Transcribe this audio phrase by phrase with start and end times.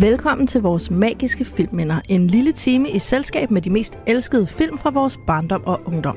[0.00, 2.00] Velkommen til vores magiske filmminder.
[2.08, 6.16] En lille time i selskab med de mest elskede film fra vores barndom og ungdom.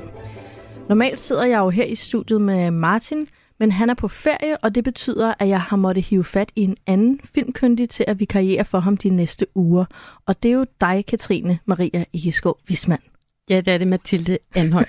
[0.88, 4.74] Normalt sidder jeg jo her i studiet med Martin, men han er på ferie, og
[4.74, 8.64] det betyder, at jeg har måttet hive fat i en anden filmkyndig til at vikariere
[8.64, 9.84] for ham de næste uger.
[10.26, 13.02] Og det er jo dig, Katrine Maria Egeskov Wismand.
[13.50, 14.84] Ja, det er det Mathilde Anhøj.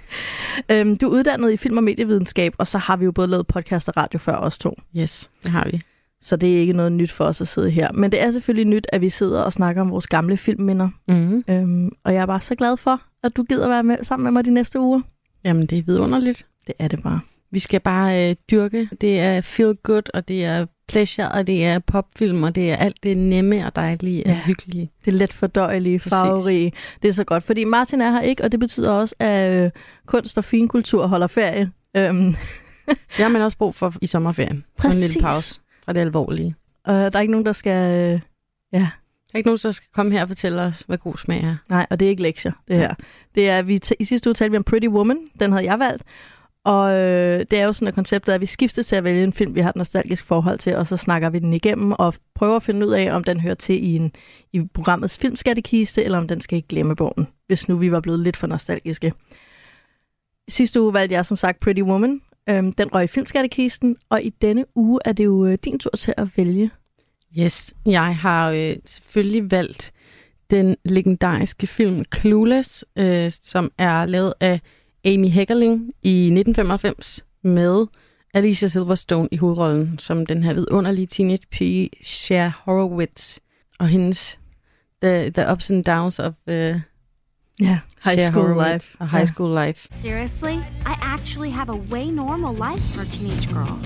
[0.70, 3.46] øhm, du er uddannet i film- og medievidenskab, og så har vi jo både lavet
[3.46, 4.74] podcast og radio før os to.
[4.96, 5.80] yes, det har vi.
[6.22, 7.92] Så det er ikke noget nyt for os at sidde her.
[7.92, 10.88] Men det er selvfølgelig nyt, at vi sidder og snakker om vores gamle filmminder.
[11.08, 11.44] Mm-hmm.
[11.48, 14.32] Øhm, og jeg er bare så glad for, at du gider være med sammen med
[14.32, 15.00] mig de næste uger.
[15.44, 16.46] Jamen, det er vidunderligt.
[16.66, 17.20] Det er det bare.
[17.50, 18.88] Vi skal bare øh, dyrke.
[19.00, 22.76] Det er feel good, og det er pleasure, og det er popfilm, og det er
[22.76, 24.40] alt det nemme og dejlige og Ja.
[24.46, 24.90] hyggelige.
[25.04, 26.10] Det er let fordøjelige, Præcis.
[26.12, 26.72] farverige.
[27.02, 29.70] Det er så godt, fordi Martin er her ikke, og det betyder også, at øh,
[30.06, 31.70] kunst og finkultur holder ferie.
[31.96, 32.34] Øhm,
[32.88, 34.64] Det har man også brug for i sommerferien.
[34.78, 35.14] For En Præcis.
[35.14, 36.54] lille pause fra det alvorlige.
[36.84, 37.96] og der er ikke nogen, der skal...
[37.98, 38.20] Øh,
[38.72, 41.44] ja, Der er ikke nogen, der skal komme her og fortælle os, hvad god smag
[41.44, 41.56] er.
[41.68, 42.94] nej, og det er ikke lektier, det her.
[43.34, 46.02] Det er, vi I sidste uge talte vi om Pretty Woman, den havde jeg valgt.
[46.64, 49.32] Og øh, det er jo sådan et koncept, at vi skiftes til at vælge en
[49.32, 52.56] film, vi har et nostalgisk forhold til, og så snakker vi den igennem og prøver
[52.56, 54.12] at finde ud af, om den hører til i, en,
[54.52, 58.36] i programmets filmskattekiste, eller om den skal i glemmebogen, hvis nu vi var blevet lidt
[58.36, 59.12] for nostalgiske.
[60.48, 62.20] Sidste uge valgte jeg som sagt Pretty Woman.
[62.50, 65.90] Øhm, den røg i filmskattekisten, og i denne uge er det jo øh, din tur
[65.90, 66.70] til at vælge.
[67.38, 69.92] Yes, jeg har øh, selvfølgelig valgt
[70.50, 74.60] den legendariske film Clueless, øh, som er lavet af
[75.04, 77.86] Amy Heckerling i 1995 med
[78.34, 83.38] Alicia Silverstone i hovedrollen som den her vidunderlige teenage pige, Cher Horowitz,
[83.78, 84.38] og hendes
[85.02, 86.80] The, the Ups and Downs of uh,
[87.60, 88.96] Ja, High Cher School Life.
[89.00, 89.88] A High School Life.
[89.98, 90.62] Seriously?
[90.86, 93.80] I actually have a way normal life for a teenage girl.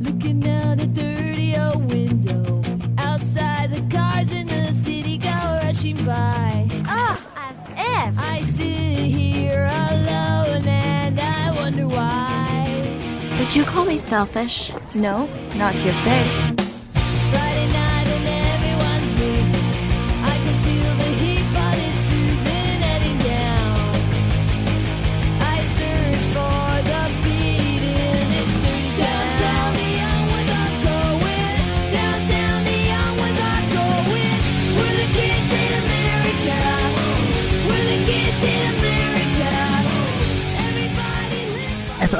[0.00, 2.62] Looking out a dirty old window.
[2.98, 5.30] Outside, the cars in the city go
[5.64, 6.68] rushing by.
[6.88, 8.18] Ugh, as if.
[8.18, 13.36] I sit here alone and I wonder why.
[13.40, 14.70] Would you call me selfish?
[14.94, 16.66] No, not to your face.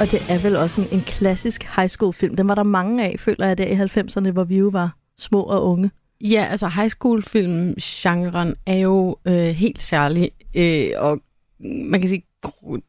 [0.01, 2.37] Altså, og det er vel også en, en klassisk high school film.
[2.37, 5.43] Den var der mange af, føler jeg, der i 90'erne, hvor vi jo var små
[5.43, 5.91] og unge.
[6.21, 11.21] Ja, altså high school film genren er jo øh, helt særlig, øh, og
[11.61, 12.25] man kan sige,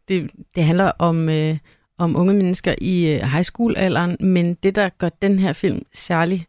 [0.08, 1.58] det, det handler om, øh,
[1.98, 5.86] om unge mennesker i øh, high school alderen, men det, der gør den her film
[5.94, 6.48] særlig,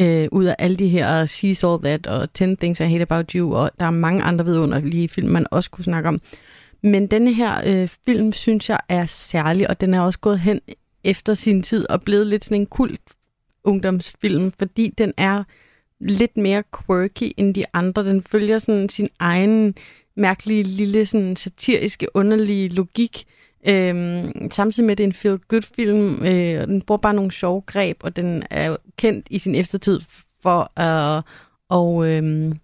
[0.00, 3.02] øh, ud af alle de her øh, She's All That og 10 Things I Hate
[3.02, 6.20] About You, og der er mange andre vidunderlige film, man også kunne snakke om.
[6.84, 10.60] Men denne her øh, film, synes jeg, er særlig, og den er også gået hen
[11.04, 13.00] efter sin tid og blevet lidt sådan en kult
[13.64, 15.44] ungdomsfilm, fordi den er
[16.00, 18.04] lidt mere quirky end de andre.
[18.04, 19.74] Den følger sådan sin egen
[20.16, 23.24] mærkelige, lille, sådan satiriske, underlige logik.
[23.68, 27.60] Øhm, samtidig med, at det er en feel-good-film, øh, og den bruger bare nogle sjove
[27.60, 30.00] greb, og den er kendt i sin eftertid
[30.42, 31.22] for at,
[31.68, 32.58] og, øhm,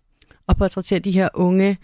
[0.49, 1.79] at portrættere de her unge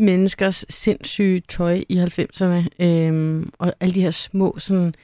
[0.00, 4.94] menneskers sindssyge tøj i 90'erne, øhm, og alle de her små sådan,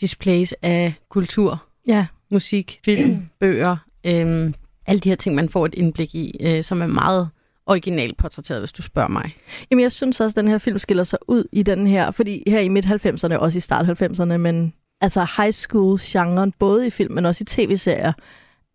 [0.00, 4.54] displays af kultur, Ja, musik, film, bøger, øhm,
[4.86, 7.28] alle de her ting, man får et indblik i, øh, som er meget
[7.66, 9.36] originalt portrætteret, hvis du spørger mig.
[9.70, 12.42] Jamen, jeg synes også, at den her film skiller sig ud i den her, fordi
[12.46, 17.42] her i midt-90'erne, også i start-90'erne, men altså high school-genren, både i film, men også
[17.42, 18.12] i tv-serier,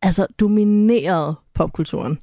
[0.02, 2.20] altså dominerede popkulturen.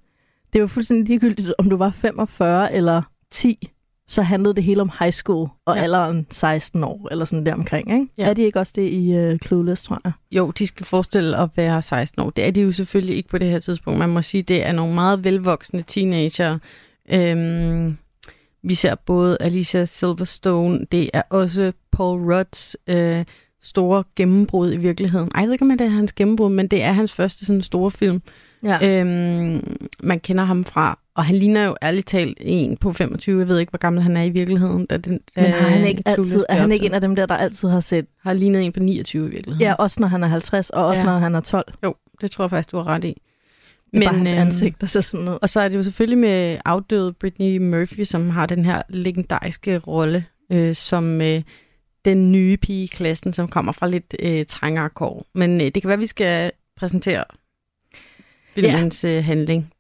[0.53, 3.71] Det var fuldstændig ligegyldigt, om du var 45 eller 10,
[4.09, 5.83] så handlede det hele om high school og Ja.
[5.83, 8.07] alderen 16 år, eller sådan der omkring, ikke?
[8.19, 8.29] Ja.
[8.29, 10.13] Er de ikke også det i uh, Clueless, tror jeg?
[10.33, 12.31] Jo, de skal forestille at være 16 år.
[12.31, 13.99] Det er de jo selvfølgelig ikke på det her tidspunkt.
[13.99, 16.59] Man må sige, det er nogle meget velvoksne teenager.
[17.13, 17.97] Øhm,
[18.63, 23.25] vi ser både Alicia Silverstone, det er også Paul Rudds øh,
[23.63, 25.31] store gennembrud i virkeligheden.
[25.35, 27.63] Ej, jeg ved ikke, om det er hans gennembrud, men det er hans første sådan
[27.63, 28.23] store film.
[28.63, 29.01] Ja.
[29.01, 33.39] Øhm, man kender ham fra, og han ligner jo ærligt talt en på 25.
[33.39, 34.87] Jeg ved ikke, hvor gammel han er i virkeligheden.
[34.87, 37.17] Da den, da men har han ikke Clueless altid, er han ikke en af dem
[37.17, 39.61] der, der altid har set, Har lignet en på 29 i virkeligheden.
[39.67, 41.11] ja, også når han er 50, og også Ja.
[41.11, 41.75] når han er 12.
[41.85, 43.17] Jo, det tror jeg faktisk, du har ret i.
[43.95, 45.39] Er bare hans øhm, ansigt, der ser sådan ud.
[45.43, 49.79] Og så er det jo selvfølgelig med afdøde Britney Murphy, som har den her legendariske
[49.79, 51.43] rolle øh, som øh,
[52.05, 55.27] den nye pige i klassen, som kommer fra lidt øh, trængere kår.
[55.35, 57.25] Men øh, det kan være, vi skal præsentere
[58.55, 59.21] filmens ja.
[59.21, 59.71] handling,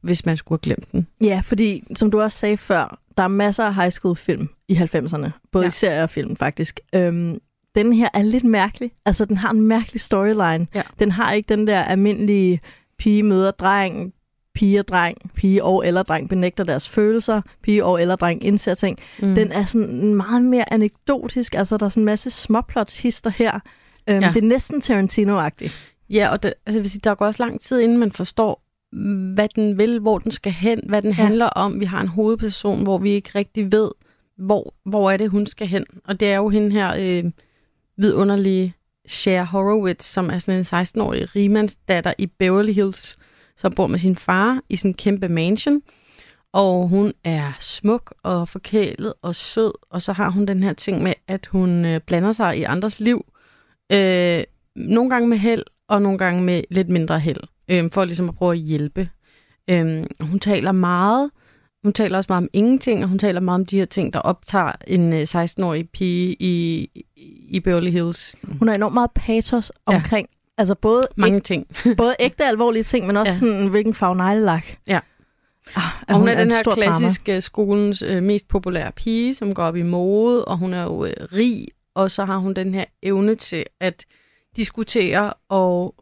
[0.00, 1.06] hvis man skulle have glemt den.
[1.20, 4.74] Ja, fordi som du også sagde før, der er masser af high school film i
[4.74, 5.28] 90'erne.
[5.52, 5.68] Både ja.
[5.68, 6.80] I serier og film, faktisk.
[6.94, 7.38] Øhm,
[7.74, 8.90] den her er lidt mærkelig.
[9.06, 10.66] Altså, den har en mærkelig storyline.
[10.74, 10.82] Ja.
[10.98, 12.60] Den har ikke den der almindelige
[12.98, 14.14] pige møder dreng,
[14.54, 18.74] pige og dreng, pige og eller dreng benægter deres følelser, pige og eller dreng indser
[18.74, 18.98] ting.
[19.22, 19.34] Mm.
[19.34, 21.54] Den er sådan meget mere anekdotisk.
[21.54, 23.52] Altså, der er sådan en masse småplotshister her.
[24.08, 24.28] Øhm, Ja.
[24.34, 25.72] Det er næsten Tarantino-agtigt.
[26.14, 28.64] Ja, og det, altså, vil sige, der går også lang tid, inden man forstår,
[29.34, 31.16] hvad den vil, hvor den skal hen, hvad den ja.
[31.16, 31.80] handler om.
[31.80, 33.90] Vi har en hovedperson, hvor vi ikke rigtig ved,
[34.36, 35.84] hvor, hvor er det, hun skal hen.
[36.04, 37.30] Og det er jo hende her øh,
[37.96, 38.74] vidunderlige
[39.08, 43.18] Cher Horowitz, som er sådan en 16-årig rimandsdatter i Beverly Hills,
[43.56, 45.82] som bor med sin far i sin kæmpe mansion.
[46.52, 51.02] Og hun er smuk og forkælet og sød, og så har hun den her ting
[51.02, 53.26] med, at hun øh, blander sig i andres liv.
[53.92, 54.44] Øh,
[54.76, 58.34] nogle gange med held, og nogle gange med lidt mindre held, øh, for ligesom at
[58.34, 59.08] prøve at hjælpe.
[59.70, 61.30] Øh, hun taler meget,
[61.82, 64.18] hun taler også meget om ingenting, og hun taler meget om de her ting, der
[64.18, 66.88] optager en øh, 16-årig pige i,
[67.48, 68.36] i Beverly Hills.
[68.58, 69.94] Hun har enormt meget patos Ja.
[69.96, 70.28] omkring,
[70.58, 71.66] altså både, Mange ting.
[71.86, 73.50] æg, både ægte alvorlige ting, men også Ja.
[73.50, 73.52] ja.
[73.54, 74.62] sådan, hvilken farve.
[74.86, 75.00] Ja.
[75.76, 76.98] Ah, Og hun er den her stort drama.
[76.98, 81.04] klassiske skolens øh, mest populære pige, som går op i mode, og hun er jo
[81.04, 84.04] øh, rig, og så har hun den her evne til at
[84.56, 85.94] diskutere og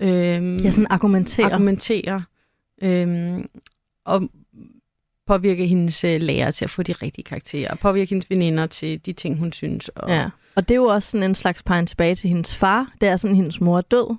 [0.00, 1.52] øh, Ja, sådan argumentere.
[1.52, 2.22] argumentere
[2.82, 3.44] øh,
[4.04, 4.28] og
[5.26, 9.06] påvirke hendes øh, lærer til at få de rigtige karakterer, og påvirke hendes veninder til
[9.06, 9.88] de ting, hun synes.
[9.88, 10.28] Og, Ja.
[10.56, 12.92] Og det er jo også sådan en slags pegen tilbage til hendes far.
[13.00, 14.16] Det er sådan, hendes mor er død.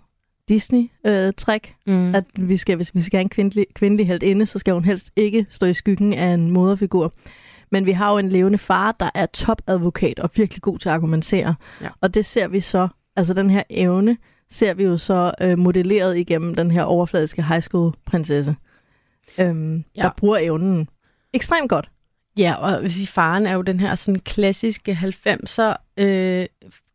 [0.50, 1.76] Disney-træk.
[1.88, 4.74] mm, at vi skal, hvis vi skal have en kvindelig, kvindelig held inde, så skal
[4.74, 7.14] hun helst ikke stå i skyggen af en moderfigur.
[7.72, 10.96] Men vi har jo en levende far, der er topadvokat og virkelig god til at
[10.96, 11.56] argumentere.
[11.82, 11.88] Ja.
[12.02, 12.88] Og det ser vi så,
[13.20, 14.18] altså den her evne,
[14.50, 18.56] ser vi jo så øh, modelleret igennem den her overfladiske high school prinsesse,
[19.38, 20.02] øhm, ja.
[20.02, 20.90] Der bruger evnen
[21.34, 21.90] ekstremt godt.
[22.38, 26.46] Ja, og vil sige, faren er jo den her sådan klassiske 90'er øh,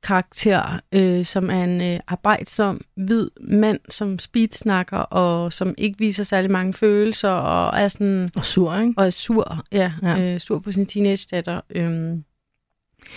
[0.03, 6.25] karakter, øh, som er en øh, arbejdsom, hvid mand, som speedsnakker, og som ikke viser
[6.25, 8.95] særlig mange følelser, og er sådan Og sur, ikke?
[8.97, 10.09] og er sur, ja, Ja.
[10.17, 10.35] ja.
[10.35, 11.61] Øh, sur på sin teenage-datter.
[11.71, 12.25] Øhm,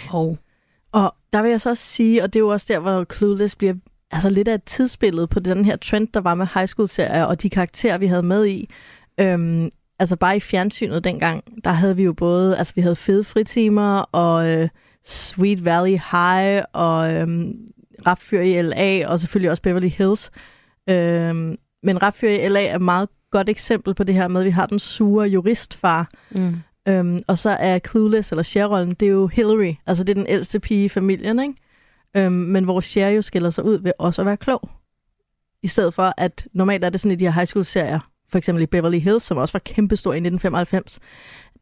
[0.10, 0.38] og
[0.98, 3.56] og der vil jeg så også sige, og det er jo også der, hvor Clueless
[3.56, 3.74] bliver
[4.12, 7.42] altså lidt af et tidsbillede på den her trend, der var med high school-serier og
[7.42, 8.70] de karakterer, vi havde med i.
[9.20, 13.24] Øhm, altså bare i fjernsynet dengang, der havde vi jo både, altså vi havde fede
[13.24, 14.70] fritimer og øh,
[15.06, 20.32] Sweet Valley High og Rap Rapfyr i LA og selvfølgelig også Beverly Hills.
[20.90, 24.46] Øhm, men Rapfyr i LA er et meget godt eksempel på det her med, at
[24.46, 26.56] vi har den sure juristfar, mm,
[26.90, 29.74] Øhm, og så er Clueless, eller Cher-rollen, det er jo Hillary.
[29.86, 31.54] Altså det er den ældste pige i familien, ikke?
[32.18, 34.70] Øhm, men hvor Cher jo skiller sig ud ved også at være klog.
[35.64, 38.00] I stedet for, at normalt er det sådan i de her high school-serier,
[38.30, 41.00] for eksempel i Beverly Hills, som også var kæmpestor i 1995,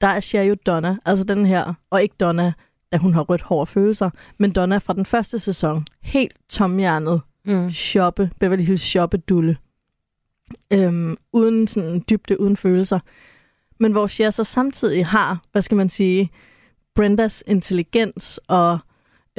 [0.02, 2.54] der er Cher jo Donna, altså den her, og ikke Donna,
[2.92, 7.22] da hun har rødt hår og følelser, men Donna fra den første sæson, helt tomhjernet,
[7.46, 9.58] mm, shoppe, Beverly Hills shoppe dulle.
[10.74, 13.00] Øhm, uden sådan dybde, uden følelser.
[13.80, 16.32] Men hvor Cher så samtidig har, hvad skal man sige,
[16.96, 18.80] Brendas intelligens og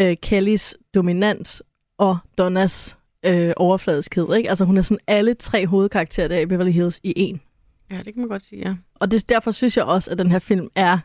[0.01, 1.63] øh, Kellys dominans
[1.99, 4.35] og Donnas øh, overfladiskhed.
[4.37, 4.49] Ikke?
[4.51, 7.41] Altså hun er sådan alle tre hovedkarakterer der i Beverly Hills i en.
[7.91, 8.75] ja, det kan man godt sige, ja.
[8.95, 10.99] Og det, derfor synes jeg også, at den her film er,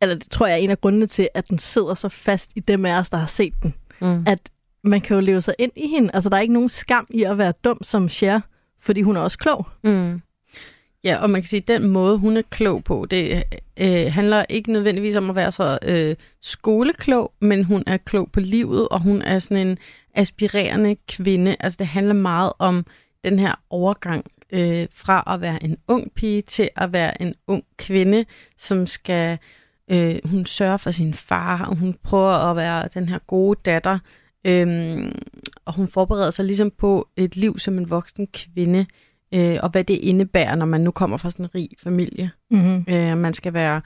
[0.00, 2.60] eller det tror jeg er en af grundene til, at den sidder så fast i
[2.60, 4.24] dem af os, der har set den Mm.
[4.26, 4.50] at
[4.84, 6.10] man kan jo leve sig ind i hende.
[6.14, 8.40] Altså, der er ikke nogen skam i at være dum som Cher,
[8.80, 9.66] fordi hun er også klog.
[9.84, 10.22] Mm.
[11.04, 13.42] Ja, og man kan sige, at den måde, hun er klog på, det
[13.76, 18.40] øh, handler ikke nødvendigvis om at være så øh, skoleklog, men hun er klog på
[18.40, 19.78] livet, og hun er sådan en
[20.14, 21.56] aspirerende kvinde.
[21.60, 22.86] Altså, det handler meget om
[23.24, 27.64] den her overgang øh, fra at være en ung pige til at være en ung
[27.76, 28.24] kvinde,
[28.56, 29.38] som skal...
[29.90, 33.98] Øh, hun sørger for sin far, og hun prøver at være den her gode datter,
[34.44, 35.12] øh,
[35.64, 38.86] og hun forbereder sig ligesom på et liv som en voksen kvinde,
[39.32, 42.30] øh, og hvad det indebærer, når man nu kommer fra sådan en rig familie.
[42.50, 42.84] Mm-hmm.
[42.88, 43.80] Øh, man skal være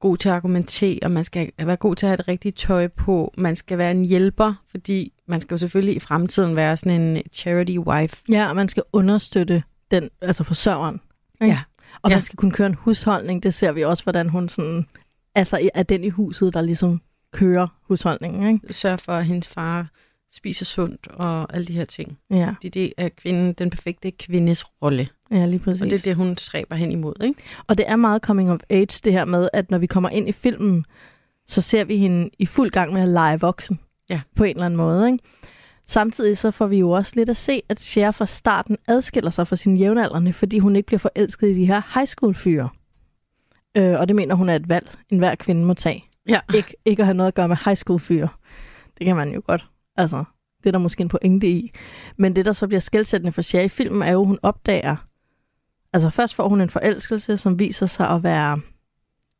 [0.00, 2.88] god til at argumentere, og man skal være god til at have det rigtige tøj
[2.88, 7.00] på, man skal være en hjælper, fordi man skal jo selvfølgelig i fremtiden være sådan
[7.00, 8.16] en charity wife.
[8.30, 11.00] Ja, og man skal understøtte den, altså forsørgeren.
[11.42, 11.54] Ikke?
[11.54, 11.60] Ja.
[12.02, 12.16] Og Ja.
[12.16, 13.42] man skal kunne køre en husholdning.
[13.42, 14.86] Det ser vi også, hvordan hun sådan,
[15.34, 17.00] altså er den i huset, der ligesom
[17.32, 18.52] kører husholdningen.
[18.52, 18.74] Ikke?
[18.74, 19.86] Sørge for, at hendes far
[20.32, 22.18] spiser sundt og alle de her ting.
[22.30, 25.82] Ja, Fordi det er kvinden, den perfekte kvindes rolle, ja, lige præcis.
[25.82, 27.14] og det er det, hun stræber hen imod.
[27.22, 27.40] Ikke?
[27.66, 30.28] Og det er meget coming of age, det her med, at når vi kommer ind
[30.28, 30.84] i filmen,
[31.46, 33.80] så ser vi hende i fuld gang med at lege voksen.
[34.10, 34.20] Ja.
[34.36, 35.24] På en eller anden måde, ikke?
[35.84, 39.48] Samtidig så får vi jo også lidt at se, at Cher fra starten adskiller sig
[39.48, 42.68] fra sine jævnaldrende, fordi hun ikke bliver forelsket i de her high school fyre.
[43.76, 46.04] Øh, og det mener hun er et valg, enhver kvinde må tage.
[46.28, 46.40] Ja.
[46.54, 48.28] Ikke, ikke at have noget at gøre med high school fyre.
[48.98, 49.66] Det kan man jo godt.
[49.98, 50.24] Altså,
[50.58, 51.70] det er der måske en pointe i.
[52.16, 54.96] Men det, der så bliver skældsættende for Cher i filmen, er jo, at hun opdager...
[55.92, 58.60] Altså først får hun en forelskelse, som viser sig at være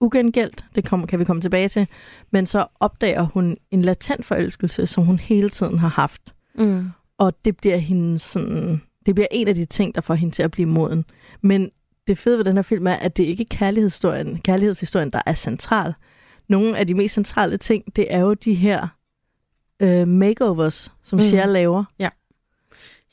[0.00, 0.64] ugengældt.
[0.74, 1.86] Det kommer, kan vi komme tilbage til.
[2.30, 6.34] Men så opdager hun en latent forelskelse, som hun hele tiden har haft.
[6.54, 6.90] Mm.
[7.18, 10.42] Og det bliver hendes sådan, det bliver en af de ting, der får hende til
[10.42, 11.04] at blive moden.
[11.40, 11.70] Men
[12.06, 15.34] det fede ved den her film er, at det ikke er kærlighedshistorien, kærlighedshistorien, der er
[15.34, 15.94] central.
[16.48, 18.88] Nogle af de mest centrale ting, det er jo de her
[19.80, 21.22] øh, makeovers, som Mm.
[21.22, 21.84] Cher laver.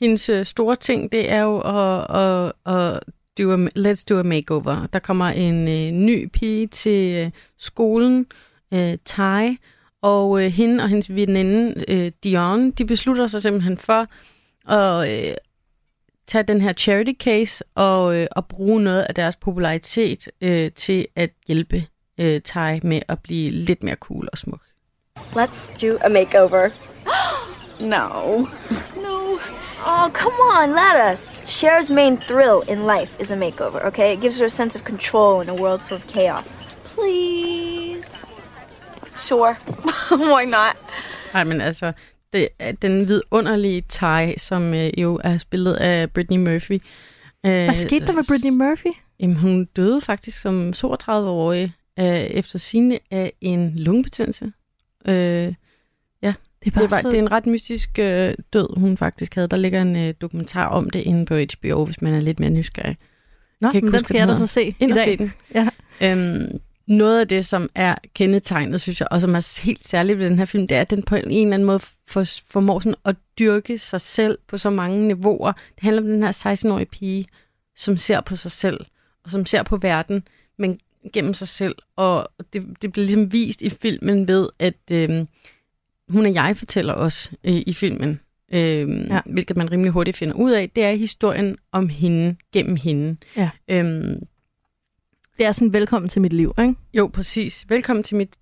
[0.00, 3.00] Hendes øh, store ting, det er jo at, at, at
[3.38, 4.86] do a, let's do a makeover.
[4.92, 8.26] Der kommer en øh, ny pige til øh, skolen,
[8.74, 9.54] øh, Ty,
[10.02, 14.06] og øh, hende og hendes veninde, øh, Dion, de beslutter sig simpelthen for
[14.72, 15.34] at øh,
[16.26, 21.06] tage den her charity case og, øh, og bruge noget af deres popularitet øh, til
[21.14, 21.86] at hjælpe
[22.18, 24.62] øh, Ty med at blive lidt mere cool og smuk.
[25.34, 26.72] Let's do a makeover.
[27.78, 28.48] No.
[28.96, 29.38] No.
[29.84, 31.40] Oh, come on, let us.
[31.44, 34.14] Cher's main thrill in life is a makeover, okay?
[34.14, 36.64] It gives her a sense of control in a world full of chaos.
[36.94, 38.24] Please.
[39.18, 39.54] Sure.
[40.10, 40.76] Why not?
[41.34, 41.92] Nej, men altså,
[42.32, 46.80] det er den vidunderlige Ty, som øh, jo er spillet af Britney Murphy.
[47.46, 48.92] Øh, Hvad skete der med Britney Murphy?
[49.20, 54.52] Jamen, hun døde faktisk som 32-årig øh, efter sine af en lungebetændelse.
[55.08, 55.54] Øh,
[56.64, 57.10] Det er, det, var, så...
[57.10, 59.48] det er en ret mystisk øh, død, hun faktisk havde.
[59.48, 62.50] Der ligger en øh, dokumentar om det inde på HBO, hvis man er lidt mere
[62.50, 62.96] nysgerrig.
[63.60, 65.04] Nå, kan men den huske, skal hvad jeg den da så se Ind i dag.
[65.04, 65.32] se den.
[65.54, 65.68] Ja.
[66.02, 70.26] Øhm, noget af det, som er kendetegnet, synes jeg, og som er helt særligt ved
[70.26, 72.94] den her film, det er, at den på en eller anden måde for, formår sådan
[73.04, 75.52] at dyrke sig selv på så mange niveauer.
[75.52, 77.26] Det handler om den her 16-årige pige,
[77.76, 78.86] som ser på sig selv,
[79.24, 80.22] og som ser på verden,
[80.58, 80.78] men
[81.12, 81.74] gennem sig selv.
[81.96, 85.26] Og det, det bliver ligesom vist i filmen ved, at øhm,
[86.08, 88.20] hun og jeg fortæller os øh, i filmen,
[88.52, 89.20] øhm, ja.
[89.26, 93.16] Hvilket man rimelig hurtigt finder ud af, det er historien om hende gennem hende.
[93.36, 93.50] Ja.
[93.68, 94.22] Øhm,
[95.38, 96.74] Det er sådan, velkommen til mit liv, ikke?
[96.94, 97.66] jo, præcis.
[97.68, 98.36] Velkommen til mit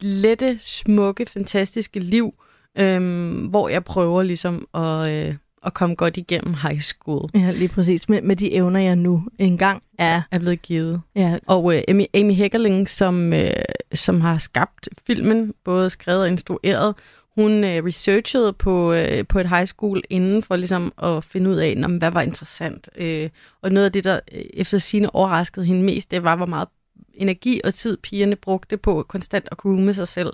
[0.00, 2.34] lette, smukke, fantastiske liv,
[2.78, 5.34] øhm, hvor jeg prøver ligesom at, øh,
[5.66, 7.30] at komme godt igennem high school.
[7.34, 8.08] Ja, lige præcis.
[8.08, 10.22] Med, med de evner, jeg nu engang er.
[10.30, 11.00] Er blevet givet.
[11.14, 13.50] Ja, Og øh, Amy, Amy Heckerling, som, øh,
[13.94, 16.94] som har skabt filmen, både skrevet og instrueret,
[17.34, 21.56] hun øh, researchede på, øh, på et high school inden for ligesom at finde ud
[21.56, 22.88] af, nå, men hvad var interessant.
[22.96, 23.30] Øh,
[23.62, 26.68] og noget af det, der øh, efter sine overraskede hende mest, det var, hvor meget
[27.14, 30.32] energi og tid pigerne brugte på konstant at med sig selv.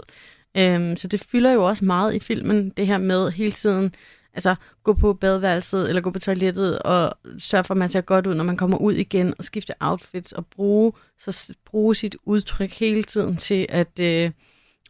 [0.56, 3.95] Øhm, så det fylder jo også meget i filmen, det her med hele tiden
[4.37, 8.26] altså gå på badeværelset eller gå på toilettet og sørge for, at man ser godt
[8.26, 12.71] ud, når man kommer ud igen og skifte outfits og bruge, så bruge sit udtryk
[12.73, 14.31] hele tiden til at øh,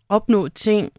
[0.08, 0.92] opnå ting,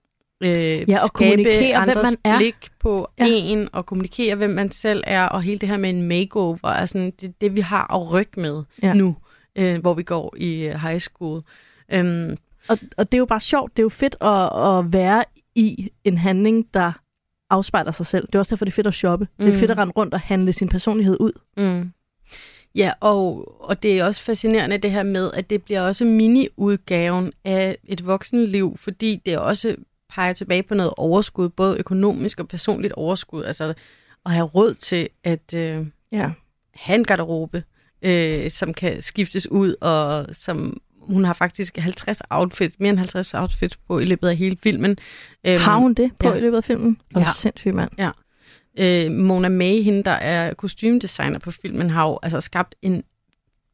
[0.43, 2.37] øh, Ja, og kommunikere, hvem andres man er.
[2.37, 3.25] blik på Ja.
[3.27, 6.85] en og kommunikere, hvem man selv er, og hele det her med en makeover, er
[6.85, 8.87] sådan, det, det vi har at rykke med Ja.
[8.87, 8.93] ja.
[8.93, 9.15] nu,
[9.55, 11.41] øh, hvor vi går i øh, high school.
[11.93, 12.37] Øhm,
[12.67, 13.71] og, og det er jo bare sjovt.
[13.77, 15.23] Det er jo fedt at, at være
[15.55, 16.91] i en handling, der
[17.49, 18.27] afspejler sig selv.
[18.27, 19.27] Det er også derfor, det er fedt at shoppe.
[19.39, 19.45] Mm.
[19.45, 19.59] Det er Mm.
[19.59, 21.31] fedt at rende rundt og handle sin personlighed ud.
[21.57, 21.91] Mm.
[22.75, 27.33] Ja, og, og det er også fascinerende det her med, at det bliver også mini-udgaven
[27.45, 29.75] af et voksenliv, fordi det også
[30.09, 33.43] peger tilbage på noget overskud, både økonomisk og personligt overskud.
[33.43, 33.73] Altså
[34.25, 36.31] at have råd til at øh, Ja.
[36.73, 37.63] have en garderobe,
[38.01, 43.33] øh, som kan skiftes ud, og som hun har faktisk 50 outfits, mere end 50
[43.33, 44.97] outfits på i løbet af hele filmen.
[45.47, 46.33] Øhm, Har hun det på ja.
[46.35, 47.01] i løbet af filmen?
[47.11, 47.25] Hvor Ja.
[47.27, 47.31] ja.
[47.33, 47.91] sindssygt, mand.
[48.79, 53.03] øh, Mona May, hende der er kostymdesigner på filmen, har jo altså skabt en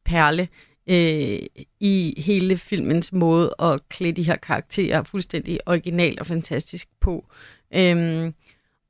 [0.04, 0.48] perle
[0.86, 1.38] øh,
[1.80, 7.24] i hele filmens måde at klæde de her karakterer fuldstændig originalt og fantastisk på.
[7.74, 8.34] Øhm,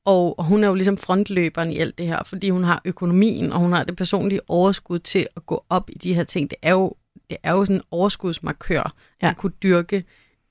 [0.04, 3.52] og og hun er jo ligesom frontløberen i alt det her, fordi hun har økonomien,
[3.52, 6.50] og hun har det personlige overskud til at gå op i de her ting.
[6.50, 6.94] Det er jo,
[7.30, 9.28] det er jo sådan en overskudsmarkør ja.
[9.30, 10.04] At kunne dyrke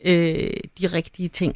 [0.06, 0.50] øh,
[0.82, 1.56] de rigtige ting.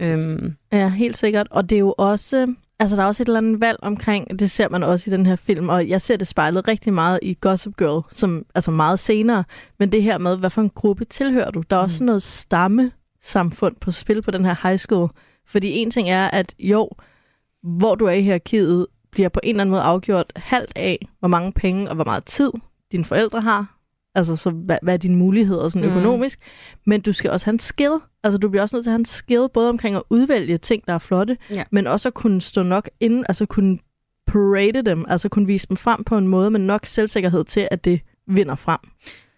[0.00, 1.46] Øhm, Ja, helt sikkert.
[1.50, 2.54] Og det er jo også...
[2.78, 5.26] Altså, der er også et eller andet valg omkring, det ser man også i den
[5.26, 8.98] her film, og jeg ser det spejlet rigtig meget i Gossip Girl, som altså meget
[9.00, 9.44] senere,
[9.78, 11.62] men det her med, hvad for en gruppe tilhører du?
[11.70, 12.06] Der er også Mm.
[12.06, 15.10] noget stammesamfund på spil på den her high school,
[15.46, 16.90] fordi en ting er, at jo,
[17.62, 21.28] hvor du er i hierarkiet, bliver på en eller anden måde afgjort halvt af, hvor
[21.28, 22.50] mange penge og hvor meget tid
[22.92, 23.75] dine forældre har,
[24.16, 25.96] altså så hvad, hvad er dine muligheder sådan Mm.
[25.96, 26.38] økonomisk,
[26.86, 27.92] men du skal også have en skill,
[28.24, 30.82] Altså, du bliver også nødt til at have en skill, både omkring at udvælge ting,
[30.86, 31.64] der er flotte, Ja.
[31.70, 33.78] men også at kunne stå nok inden, altså kunne
[34.26, 37.84] parade dem, altså kunne vise dem frem på en måde med nok selvsikkerhed til, at
[37.84, 38.78] det vinder frem.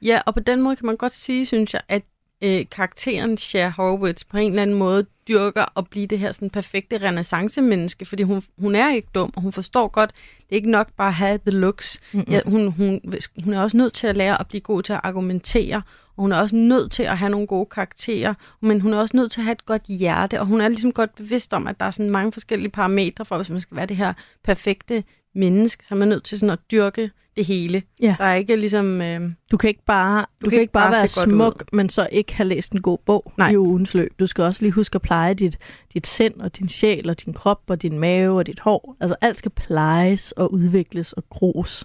[0.03, 2.03] Ja, og på den måde kan man godt sige, synes jeg, at
[2.43, 6.51] øh, karakteren Cher Horowitz på en eller anden måde dyrker at blive det her sådan
[6.51, 10.71] perfekte renaissance-menneske, fordi hun, hun er ikke dum, og hun forstår godt, det er ikke
[10.71, 12.01] nok bare at have the looks.
[12.31, 13.01] Ja, hun, hun,
[13.45, 15.83] hun er også nødt til at lære at blive god til at argumentere,
[16.17, 19.17] og hun er også nødt til at have nogle gode karakterer, men hun er også
[19.17, 21.81] nødt til at have et godt hjerte, og hun er ligesom godt bevidst om, at
[21.81, 24.13] der er sådan mange forskellige parametre for, hvis man skal være det her
[24.45, 25.05] perfekte
[25.35, 27.83] menneske, så er man nødt til sådan at dyrke det hele.
[28.03, 28.15] Ja.
[28.19, 29.03] Der er ikke ligesom...
[29.03, 31.77] Øh, Du kan ikke bare, du, du kan ikke bare, være se godt smuk, ud.
[31.77, 33.51] men så ikke have læst en god bog Nej.
[33.51, 34.13] i ugens løb.
[34.19, 35.59] Du skal også lige huske at pleje dit,
[35.95, 38.97] dit sind og din sjæl og din krop og din mave og dit hår.
[39.01, 41.85] Altså alt skal plejes og udvikles og gros.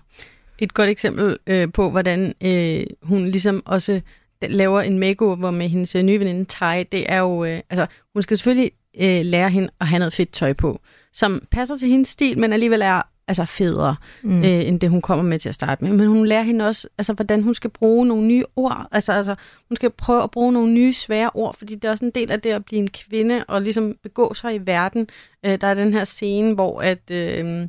[0.60, 4.01] et godt eksempel øh, på, hvordan øh, hun ligesom også
[4.41, 8.22] laver en makeover med hendes øh, nye veninde Ty, det er jo, øh, altså hun
[8.22, 10.79] skal selvfølgelig øh, lære hende at have noget fedt tøj på,
[11.13, 14.37] som passer til hendes stil, men alligevel er altså federe, Mm.
[14.39, 15.91] øh, end det hun kommer med til at starte med.
[15.93, 19.35] Men hun lærer hende også, altså hvordan hun skal bruge nogle nye ord, altså, altså
[19.69, 22.31] hun skal prøve at bruge nogle nye svære ord, fordi det er også en del
[22.31, 25.07] af det at blive en kvinde og ligesom begå sig i verden.
[25.45, 27.67] Øh, der er den her scene, hvor at, øh,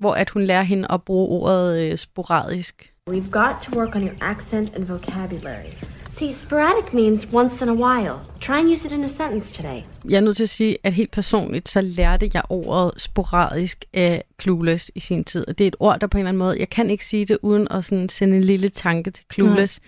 [0.00, 2.90] hvor at hun lærer hende at bruge ordet øh, sporadisk.
[3.10, 5.70] We've got to work on your accent and vocabulary.
[6.18, 8.20] See, sporadic means once in a while.
[8.40, 9.82] Try and use it in a sentence today.
[10.08, 14.24] Jeg er nødt til at sige, at helt personligt, så lærte jeg ordet sporadisk af
[14.42, 15.48] Clueless i sin tid.
[15.48, 17.24] Og det er et ord, der på en eller anden måde, jeg kan ikke sige
[17.24, 19.80] det uden at sådan sende en lille tanke til Clueless.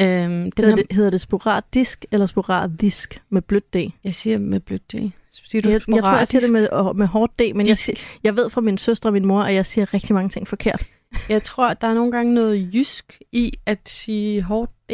[0.00, 3.76] Øhm, den Hedder, her, det, hedder det sporadisk eller sporadisk med blødt D?
[4.04, 4.94] jeg siger med blødt D.
[5.32, 6.72] Siger du Jeg, jeg tror, jeg siger det sporadisk?
[6.72, 7.76] med, med hårdt D, men jeg,
[8.24, 10.86] jeg ved fra min søstre og min mor, at jeg siger rigtig mange ting forkert.
[11.28, 14.92] Jeg tror, at der er nogle gange noget jysk i at sige hårdt D.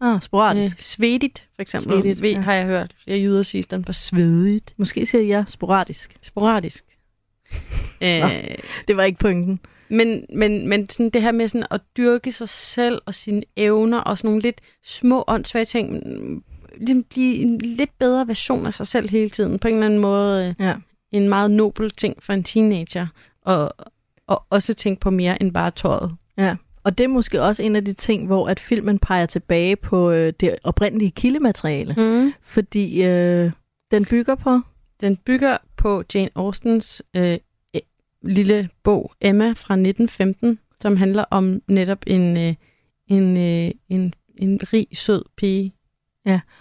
[0.00, 0.76] Ah, sporadisk.
[0.76, 1.92] Øh, svedigt, for eksempel.
[1.92, 2.40] Svedigt, Ved, ja.
[2.40, 4.74] har jeg hørt flere jyder sige, at den var svedigt.
[4.76, 6.16] Måske siger jeg sporadisk.
[6.22, 6.84] Sporadisk.
[8.02, 8.20] øh,
[8.88, 9.60] Det var ikke pointen.
[9.88, 13.98] Men, men, men sådan det her med sådan at dyrke sig selv og sine evner
[13.98, 16.42] og sådan nogle lidt små åndssvage ting, mm,
[16.78, 19.58] ligesom blive en lidt bedre version af sig selv hele tiden.
[19.58, 20.74] På en eller anden måde øh, Ja.
[21.12, 23.06] en meget nobel ting for en teenager.
[23.42, 23.72] Og,
[24.26, 26.16] og også tænke på mere end bare tøjet.
[26.38, 29.76] Ja, og det er måske også en af de ting, hvor at filmen peger tilbage
[29.76, 31.94] på øh, det oprindelige kildemateriale.
[31.98, 32.32] Mm.
[32.42, 33.50] Fordi øh,
[33.90, 34.60] den bygger på...
[35.00, 37.38] Den bygger på Jane Austens øh,
[37.74, 37.80] øh,
[38.22, 42.54] lille bog Emma fra 1915, som handler om netop en, øh,
[43.08, 45.74] en, øh, en, en rig, sød pige,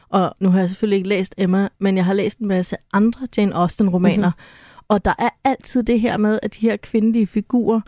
[0.09, 3.27] Og nu har jeg selvfølgelig ikke læst Emma, men jeg har læst en masse andre
[3.37, 4.29] Jane Austen-romaner.
[4.29, 4.85] Mm-hmm.
[4.87, 7.81] Og der er altid det her med, at de her kvindelige figurer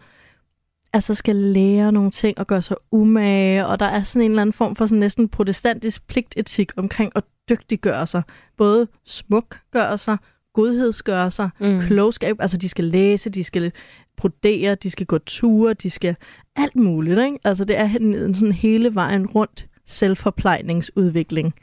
[0.93, 4.41] altså skal lære nogle ting og gøre sig umage, og der er sådan en eller
[4.41, 8.21] anden form for sådan næsten protestantisk pligtetik omkring at dygtiggøre sig.
[8.57, 10.17] Både smukgøre sig,
[10.53, 11.79] godhedsgøre sig, Mm.
[11.79, 13.71] klogskab, altså de skal læse, de skal
[14.17, 16.15] brodere, de skal gå ture, de skal
[16.55, 17.39] alt muligt, ikke?
[17.43, 21.53] Altså det er en, sådan hele vejen rundt selvforplejningsudvikling,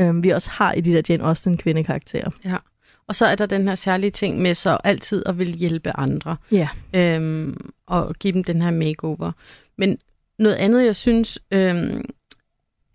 [0.00, 2.30] øhm, vi også har i de der Jane Austen kvindekarakterer.
[2.44, 2.56] Ja.
[3.08, 6.36] Og så er der den her særlige ting med så altid at vil hjælpe andre.
[6.52, 6.68] Ja.
[6.94, 9.32] Øhm, og give dem den her makeover.
[9.78, 9.98] Men
[10.38, 12.04] noget andet, jeg synes øhm,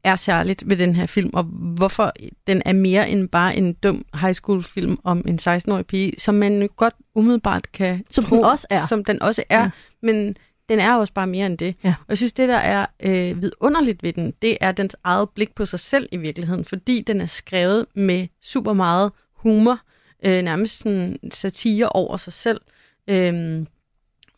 [0.03, 2.13] er særligt ved den her film, og hvorfor
[2.47, 6.35] den er mere end bare en dum high school film om en 16-årig pige, som
[6.35, 8.87] man jo godt umiddelbart kan Som tro, den også er.
[8.87, 9.61] Som den også er.
[9.61, 9.69] Ja.
[10.01, 10.35] Men
[10.69, 11.75] den er også bare mere end det.
[11.83, 11.95] Ja.
[11.99, 15.55] Og jeg synes, det der er øh, vidunderligt ved den, det er dens eget blik
[15.55, 19.79] på sig selv i virkeligheden, fordi den er skrevet med super meget humor,
[20.25, 22.61] øh, nærmest sådan satire over sig selv,
[23.07, 23.65] øh,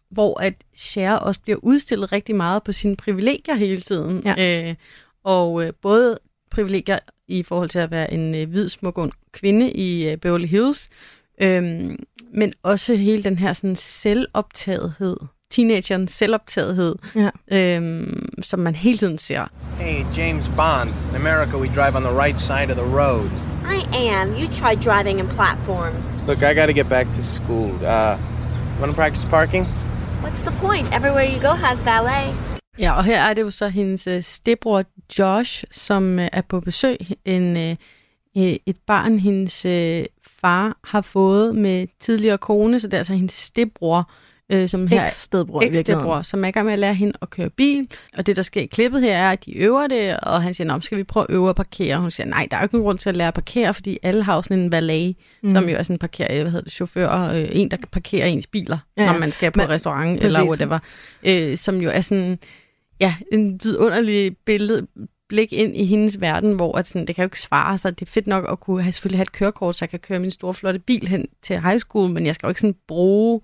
[0.09, 4.21] hvor at Cher også bliver udstillet rigtig meget på sine privilegier hele tiden.
[4.25, 4.67] Ja.
[4.69, 4.75] Øh,
[5.23, 6.19] og øh, både
[6.51, 10.45] privilegier i forhold til at være en øh, hvid, smuk ung kvinde i øh, Beverly
[10.47, 10.89] Hills,
[11.41, 11.63] øh,
[12.33, 15.17] men også hele den her sådan selvoptagethed,
[15.51, 17.29] teenagerens selvoptagethed, Ja.
[17.57, 18.07] øh,
[18.41, 19.45] som man hele tiden ser.
[19.79, 20.89] Hey, James Bond.
[21.09, 23.50] In America, we drive on the right side of the road.
[23.77, 23.79] I
[24.11, 24.25] am.
[24.39, 26.05] You try driving in platforms.
[26.27, 27.69] Look, I gotta get back to school.
[27.85, 28.17] Uh,
[28.79, 29.65] wanna practice parking?
[30.23, 30.85] What's the point?
[30.97, 32.51] Everywhere you go has valet.
[32.79, 34.83] Ja, og her er det jo så hendes øh, stedbror
[35.19, 36.97] Josh, som øh, er på besøg.
[37.25, 37.75] En, øh,
[38.65, 40.05] et barn, hendes øh,
[40.41, 44.11] far har fået med tidligere kone, så det er altså hendes stedbror,
[44.51, 45.67] øh, som her virkeligheden.
[45.67, 47.87] eks-stedbror, som er i gang med at lære hende at køre bil.
[48.17, 50.67] Og det, der sker i klippet her, er, at de øver det, og han siger,
[50.67, 51.95] Nå, skal vi prøve at øve at parkere?
[51.95, 53.73] Og hun siger, nej, der er jo ikke nogen grund til at lære at parkere,
[53.73, 55.51] fordi alle har sådan en valet, mm.
[55.51, 58.29] som jo er sådan en parker, hvad hedder det, chauffør, øh, en, der kan parkere
[58.29, 59.05] ens biler, ja.
[59.11, 60.37] når man skal på Men- restaurant præcis.
[60.37, 60.79] eller whatever.
[61.23, 62.39] Øh, som jo er sådan,
[62.99, 64.87] ja, en vidunderlig billede,
[65.29, 67.99] blik ind i hendes verden, hvor at sådan, det kan jo ikke svare sig.
[67.99, 70.19] Det er fedt nok at kunne have, selvfølgelig have et kørekort, så jeg kan køre
[70.19, 73.41] min store flotte bil hen til high school, men jeg skal jo ikke sådan bruge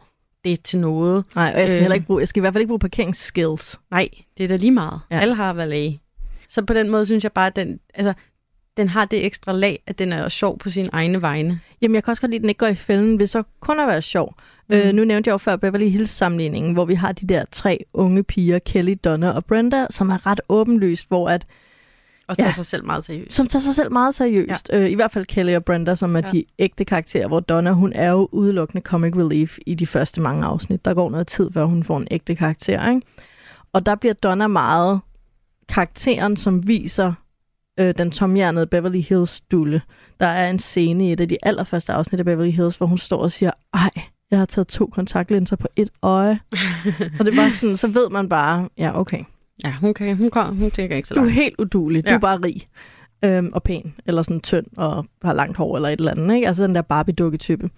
[0.50, 1.26] det til noget.
[1.36, 1.82] Nej, og jeg skal Øh.
[1.82, 3.80] heller ikke bruge, jeg skal i hvert fald ikke bruge parkeringsskills.
[3.92, 5.00] Nej, det er da lige meget.
[5.12, 5.20] Ja.
[5.20, 6.00] Alle har valet.
[6.50, 8.14] Så på den måde synes jeg bare, at den, altså,
[8.78, 11.60] den har det ekstra lag, at den er sjov på sine egne vegne.
[11.82, 13.80] Jamen, jeg kan også godt lide, at den ikke går i fælden, ved så kun
[13.80, 14.36] at være sjov.
[14.70, 14.76] Mm.
[14.76, 18.24] Øh, nu nævnte jeg jo før Beverly Hills-sammenligningen, hvor vi har de der tre unge
[18.24, 21.46] piger, Kelly, Donna og Brenda, som er ret åbenlyst, hvor at,
[22.28, 22.52] Og tager Ja.
[22.52, 23.34] sig selv meget seriøst.
[23.34, 24.70] som tager sig selv meget seriøst.
[24.74, 24.80] Ja.
[24.80, 26.28] Øh, I hvert fald Kelly og Brenda, som er ja.
[26.32, 30.46] De ægte karakterer, hvor Donna, hun er jo udelukkende comic relief i de første mange
[30.46, 30.86] afsnit.
[30.86, 33.02] Der går noget tid, før hun får en ægte karakter, ikke?
[33.74, 35.00] Og der bliver Donna meget
[35.70, 37.14] karakteren, som viser
[37.80, 39.82] øh, den tomhjernede Beverly Hills dulle.
[40.20, 42.98] Der er en scene i et af de allerførste afsnit af Beverly Hills, hvor hun
[42.98, 43.90] står og siger, ej,
[44.32, 46.40] jeg har taget to kontaktlinser på et øje.
[47.20, 49.24] og det er bare sådan, så ved man bare, ja, okay.
[49.64, 51.36] Ja, hun, kan, hun, kan, hun tænker ikke så Du er langt.
[51.42, 52.04] helt udulig.
[52.06, 52.18] Du er Ja.
[52.20, 52.62] bare rig.
[53.26, 56.36] Øhm, og pæn, eller sådan tynd, og har langt hår, eller et eller andet.
[56.36, 56.48] Ikke?
[56.48, 57.70] Altså den der Barbie-dukke-type.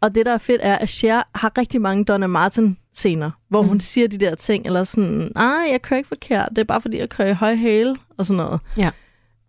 [0.00, 3.68] Og det, der er fedt, er, at Cher har rigtig mange Donna Martin-scener, hvor mm.
[3.68, 6.80] hun siger de der ting, eller sådan, nej, jeg kører ikke forkert, det er bare
[6.80, 8.60] fordi, jeg kører i høj hæle, og sådan noget.
[8.76, 8.90] Ja.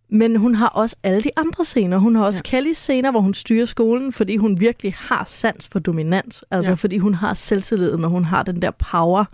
[0.09, 1.97] Men hun har også alle de andre scener.
[1.97, 2.49] Hun har også ja.
[2.49, 6.43] Kellys scener, hvor hun styrer skolen, fordi hun virkelig har sans for dominans.
[6.51, 6.75] Altså Ja.
[6.75, 9.25] fordi hun har selvtilliden, og hun har den der power,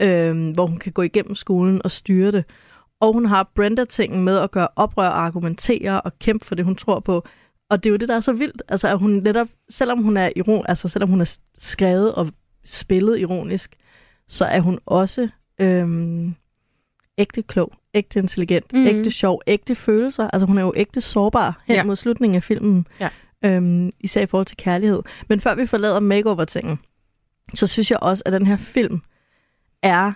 [0.00, 2.44] øhm, hvor hun kan gå igennem skolen og styre det.
[3.00, 6.76] Og hun har Brenda-tingen med at gøre oprør og argumentere og kæmpe for det, hun
[6.76, 7.24] tror på.
[7.70, 8.62] Og det er jo det, der er så vildt.
[8.68, 12.32] Altså, at hun netop, selvom hun er iron, altså selvom hun er skrevet og
[12.64, 13.76] spillet ironisk,
[14.28, 15.28] så er hun også
[15.60, 16.34] øhm,
[17.18, 18.86] ægte klog, ægte intelligent, mm.
[18.86, 20.30] ægte sjov, ægte følelser.
[20.30, 21.84] Altså hun er jo ægte sårbar hen ja.
[21.84, 22.86] mod slutningen af filmen.
[23.00, 23.08] Ja.
[23.44, 25.02] Øhm, især i forhold til kærlighed.
[25.28, 26.78] Men før vi forlader makeover-tingen,
[27.54, 29.00] så synes jeg også, at den her film
[29.82, 30.12] er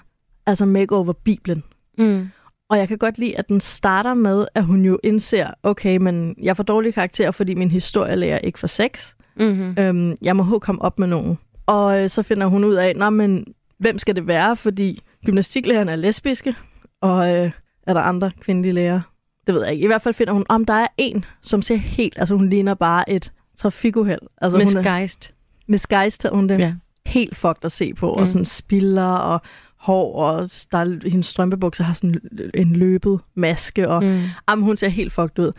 [0.47, 1.63] altså makeover-biblen.
[1.99, 2.29] Mm.
[2.71, 6.35] Og jeg kan godt lide, at den starter med, at hun jo indser, okay, men
[6.43, 9.15] jeg får dårlige karakterer, fordi min historielærer ikke får sex.
[9.37, 9.77] Mm-hmm.
[9.79, 11.39] Øhm, jeg må komme op med nogen.
[11.67, 13.47] Og øh, så finder hun ud af, Nå, men
[13.79, 14.57] hvem skal det være?
[14.57, 16.55] Fordi gymnastiklærerne er lesbiske,
[17.01, 17.51] og øh,
[17.87, 19.03] er der andre kvindelige lærere?
[19.47, 19.85] Det ved jeg ikke.
[19.85, 22.75] I hvert fald finder hun, om der er en, som ser helt, altså hun ligner
[22.75, 24.21] bare et trafikuheld.
[24.41, 25.35] Altså, Miss hun er, Geist.
[25.69, 26.59] Miss Geist hedder hun det.
[26.59, 26.75] Ja.
[27.15, 28.21] Helt fucked at se på, mm.
[28.21, 29.41] Og sådan spiller og
[29.77, 32.21] hår, og der er, hendes strømpebukser har sådan
[32.55, 34.21] en løbet maske, og Mm.
[34.51, 35.53] Jamen, hun ser helt fucked ud.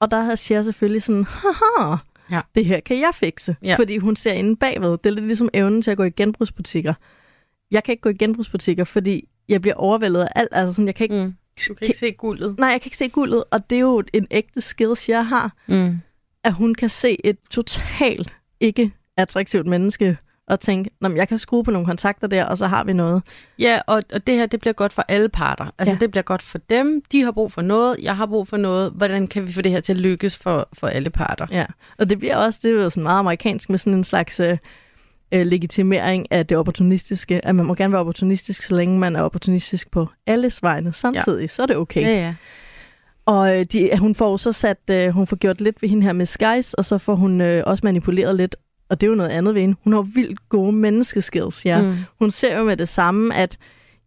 [0.00, 1.96] Og der har Cher selvfølgelig sådan, haha,
[2.30, 2.40] Ja.
[2.54, 3.56] det her kan jeg fikse.
[3.64, 3.76] Ja.
[3.76, 4.90] Fordi hun ser inde bagved.
[4.90, 6.94] Det er lidt ligesom evnen til at gå i genbrugsbutikker.
[7.70, 10.48] Jeg kan ikke gå i genbrugsbutikker, fordi jeg bliver overvældet af alt.
[10.52, 11.34] Altså sådan, jeg kan ikke, Mm.
[11.68, 12.58] Du kan ikke se guldet.
[12.58, 15.52] nej, jeg kan ikke se guldet, og det er jo en ægte skill, Cher har,
[15.68, 15.98] Mm.
[16.44, 20.16] at hun kan se et totalt ikke attraktivt menneske
[20.48, 23.22] og tænke, Nå, jeg kan skrue på nogle kontakter der, og så har vi noget.
[23.58, 25.66] Ja, og, og det her, det bliver godt for alle parter.
[25.78, 25.98] Altså, Ja.
[25.98, 27.02] det bliver godt for dem.
[27.12, 27.96] De har brug for noget.
[28.02, 28.92] Jeg har brug for noget.
[28.96, 31.46] Hvordan kan vi få det her til at lykkes for, for alle parter?
[31.50, 31.66] Ja,
[31.98, 34.56] og det bliver også, det er jo sådan meget amerikansk med sådan en slags øh,
[35.32, 39.20] øh, legitimering af det opportunistiske, at man må gerne være opportunistisk, så længe man er
[39.22, 41.46] opportunistisk på alles vegne samtidig, ja.
[41.46, 42.02] så er det okay.
[42.02, 42.34] Ja, ja.
[43.26, 46.12] Og øh, de, hun får så sat, øh, hun får gjort lidt ved hende her
[46.12, 48.56] med Geist, og så får hun øh, også manipuleret lidt,
[48.88, 49.76] og det er jo noget andet ved hende.
[49.84, 51.82] Hun har vildt gode menneskeskills, ja.
[51.82, 51.96] Mm.
[52.18, 53.58] Hun ser jo med det samme, at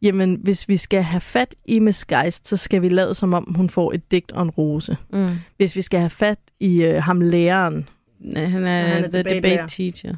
[0.02, 3.54] jamen, hvis vi skal have fat i Miss Geist, så skal vi lade som om,
[3.56, 4.98] hun får et digt og en rose.
[5.14, 5.30] Mm.
[5.58, 7.90] Hvis vi skal have fat i øh, ham læreren,
[8.36, 10.16] Han er, han er the debate debate teacher.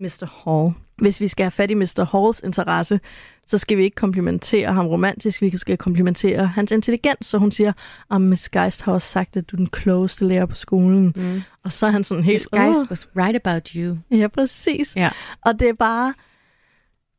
[0.00, 0.44] Mr.
[0.44, 0.72] Hall.
[0.96, 2.06] Hvis vi skal have fat i Mr.
[2.12, 3.00] Halls interesse,
[3.46, 7.26] så skal vi ikke komplimentere ham romantisk, vi skal komplimentere hans intelligens.
[7.26, 7.72] Så hun siger,
[8.10, 11.12] at Miss Geist har også sagt, at du er den klogeste lærer på skolen.
[11.16, 11.42] Mm.
[11.64, 12.34] Og så er han sådan helt...
[12.34, 13.98] Miss Geist "Åh." was right about you.
[14.10, 14.96] Ja, præcis.
[14.96, 15.10] Ja.
[15.46, 16.14] Og det er bare...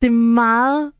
[0.02, 0.92] Det er meget...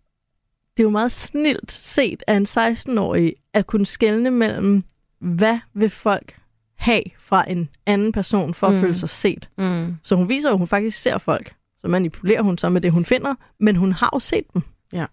[0.76, 4.84] Det er jo meget snilt set af en 16-årig at kunne skelne mellem,
[5.20, 6.36] hvad vil folk
[6.76, 8.80] have fra en anden person for at Mm.
[8.80, 9.48] føle sig set.
[9.58, 9.96] Mm.
[10.02, 11.54] Så hun viser jo, at hun faktisk ser folk.
[11.88, 14.62] Så manipulerer hun så med det, hun finder, men hun har jo set dem.
[14.92, 15.06] Ja.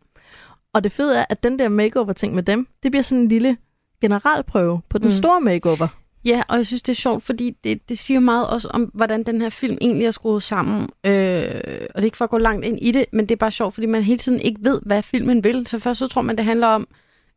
[0.74, 3.58] Og det fede er, at den der makeover-ting med dem, det bliver sådan en lille
[4.02, 5.12] generalprøve på den Mm.
[5.12, 5.88] store makeover.
[6.26, 9.24] Ja, og jeg synes, det er sjovt, fordi det, det siger meget også om, hvordan
[9.24, 10.82] den her film egentlig er skruet sammen.
[10.82, 11.44] Øh,
[11.90, 13.52] og det er ikke for at gå langt ind i det, men det er bare
[13.52, 15.68] sjovt, fordi man hele tiden ikke ved, hvad filmen vil.
[15.68, 16.88] Så først så tror man, det handler om,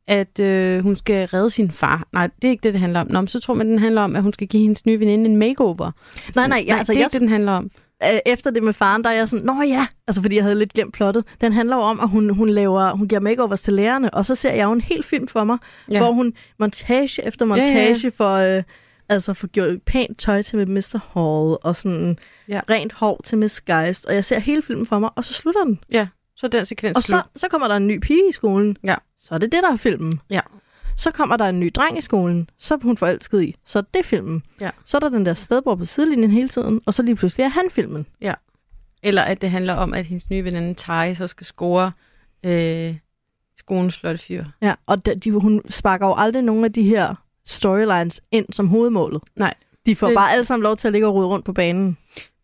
[0.06, 2.08] at øh, hun skal redde sin far.
[2.12, 3.06] Nej, det er ikke det, det handler om.
[3.10, 5.30] Nå, men så tror man, den handler om, at hun skal give hendes nye veninde
[5.30, 5.90] en makeover.
[6.34, 7.70] Nej, nej, ja, Nej altså, det er jeg, ikke det, den handler om.
[8.04, 10.58] Øh, efter det med faren, der er jeg sådan, nå ja, altså fordi jeg havde
[10.58, 11.24] lidt glemt plottet.
[11.40, 14.34] Den handler jo om, at hun, hun, laver, hun giver makeovers til lærerne, og så
[14.34, 15.58] ser jeg jo en hel film for mig,
[15.88, 15.92] Ja.
[15.94, 15.98] ja.
[16.00, 18.10] hvor hun montage efter ja, montage ja.
[18.16, 18.62] for øh,
[19.08, 20.98] altså få gjort pænt tøj til Mr.
[21.14, 22.54] Hall, og sådan Ja.
[22.54, 22.60] ja.
[22.74, 25.64] rent hår til Miss Geist, og jeg ser hele filmen for mig, og så slutter
[25.64, 25.80] den.
[25.92, 26.06] Ja,
[26.36, 27.22] så den sekvens Og så, slut.
[27.36, 28.76] så kommer der en ny pige i skolen.
[28.84, 28.94] Ja.
[29.18, 30.20] Så er det det, der er filmen.
[30.30, 30.40] Ja.
[30.98, 33.54] Så kommer der en ny dreng i skolen, så er hun forelsket i.
[33.64, 34.42] Så er det filmen.
[34.60, 34.70] Ja.
[34.84, 37.48] Så er der den der stedbror på sidelinjen hele tiden, og så lige pludselig er
[37.48, 38.06] han filmen.
[39.02, 41.92] Eller at det handler om, at hendes nye veninde Tai så skal score
[42.44, 42.96] øh,
[43.56, 44.44] skolens flotte fyr.
[44.62, 48.68] Ja, og de, de, hun sparker jo aldrig nogen af de her storylines ind som
[48.68, 49.22] hovedmålet.
[49.36, 49.54] Nej.
[49.86, 50.16] De får det...
[50.16, 51.96] bare alle sammen lov til at ligge og rode rundt på banen.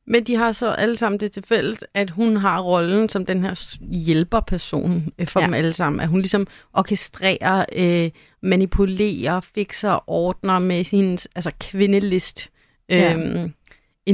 [0.07, 3.43] Men de har så alle sammen det til fælles, at hun har rollen som den
[3.43, 5.47] her hjælperperson øh, for ja.
[5.47, 6.01] Dem alle sammen.
[6.01, 8.11] At hun ligesom orkestrerer, øh,
[8.43, 12.51] manipulerer, fikser, ordner med hendes altså kvindelist
[12.89, 13.15] Ja.
[13.17, 13.51] øh,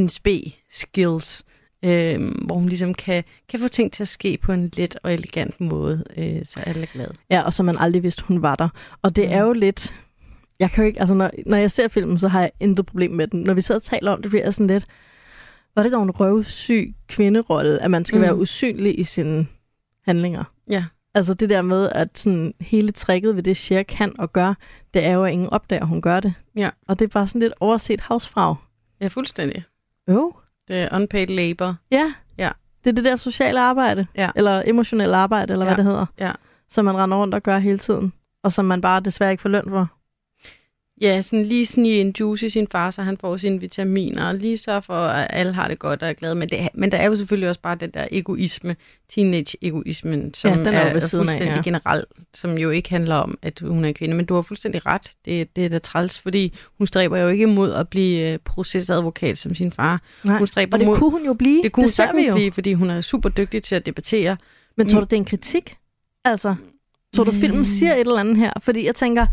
[0.01, 0.29] NSB
[0.71, 1.43] skills,
[1.85, 5.15] øh, hvor hun ligesom kan, kan få ting til at ske på en let og
[5.15, 7.13] elegant måde, øh, så alle er glade.
[7.31, 8.69] Ja, og så man aldrig vidste, hun var der.
[9.03, 9.33] Og det Mm.
[9.35, 9.95] er jo lidt...
[10.59, 13.11] Jeg kan jo ikke, altså når, når jeg ser filmen, så har jeg intet problem
[13.11, 13.43] med den.
[13.43, 14.85] Når vi sidder og taler om det, bliver jeg sådan lidt...
[15.77, 18.23] Var det dog en røvsyg kvinderolle, at man skal Mm.
[18.23, 19.47] være usynlig i sine
[20.07, 20.45] handlinger?
[20.71, 20.85] Ja.
[21.15, 24.55] Altså det der med, at sådan hele tricket ved det, Cher kan og gør,
[24.95, 26.35] det er jo, at ingen opdager, at hun gør det.
[26.57, 26.71] Ja.
[26.89, 28.57] Og det er bare sådan lidt overset havsfrag.
[29.01, 29.65] Ja, fuldstændig.
[30.11, 30.33] Jo.
[30.69, 31.77] Det er unpaid labor.
[31.91, 32.13] Ja.
[32.39, 32.51] Ja.
[32.85, 34.07] Det er det der sociale arbejde.
[34.17, 34.31] Ja.
[34.37, 35.71] Eller emotionelle arbejde, eller Ja.
[35.71, 36.07] hvad det hedder.
[36.19, 36.33] Ja.
[36.69, 38.13] Som man render rundt og gør hele tiden.
[38.43, 39.89] Og som man bare desværre ikke får løn for.
[41.01, 44.35] Ja, sådan lige snige en juice i sin far, så han får sine vitaminer, og
[44.35, 46.35] lige sørge for, at alle har det godt og er glade.
[46.35, 48.77] Men, det, men der er jo selvfølgelig også bare den der egoisme,
[49.09, 51.63] teenage-egoismen, som Ja, den er er, ved siden af, fuldstændig ja.
[51.63, 54.15] generelt, som jo ikke handler om, at hun er kvinde.
[54.15, 55.13] Men du har fuldstændig ret.
[55.25, 59.39] Det, det er da træls, fordi hun stræber jo ikke imod at blive øh, procesadvokat
[59.39, 60.03] som sin far.
[60.25, 60.39] Nej.
[60.39, 61.63] Hun stræber Og det mod, kunne hun jo blive.
[61.63, 62.35] det kunne det hun sagtens jo.
[62.35, 64.37] blive, fordi hun er super dygtig til at debattere.
[64.77, 65.07] Men tror Mm.
[65.07, 65.77] du, det er en kritik?
[66.25, 66.55] Altså,
[67.17, 68.53] tror du, filmen siger et eller andet her?
[68.61, 69.27] Fordi jeg tænker,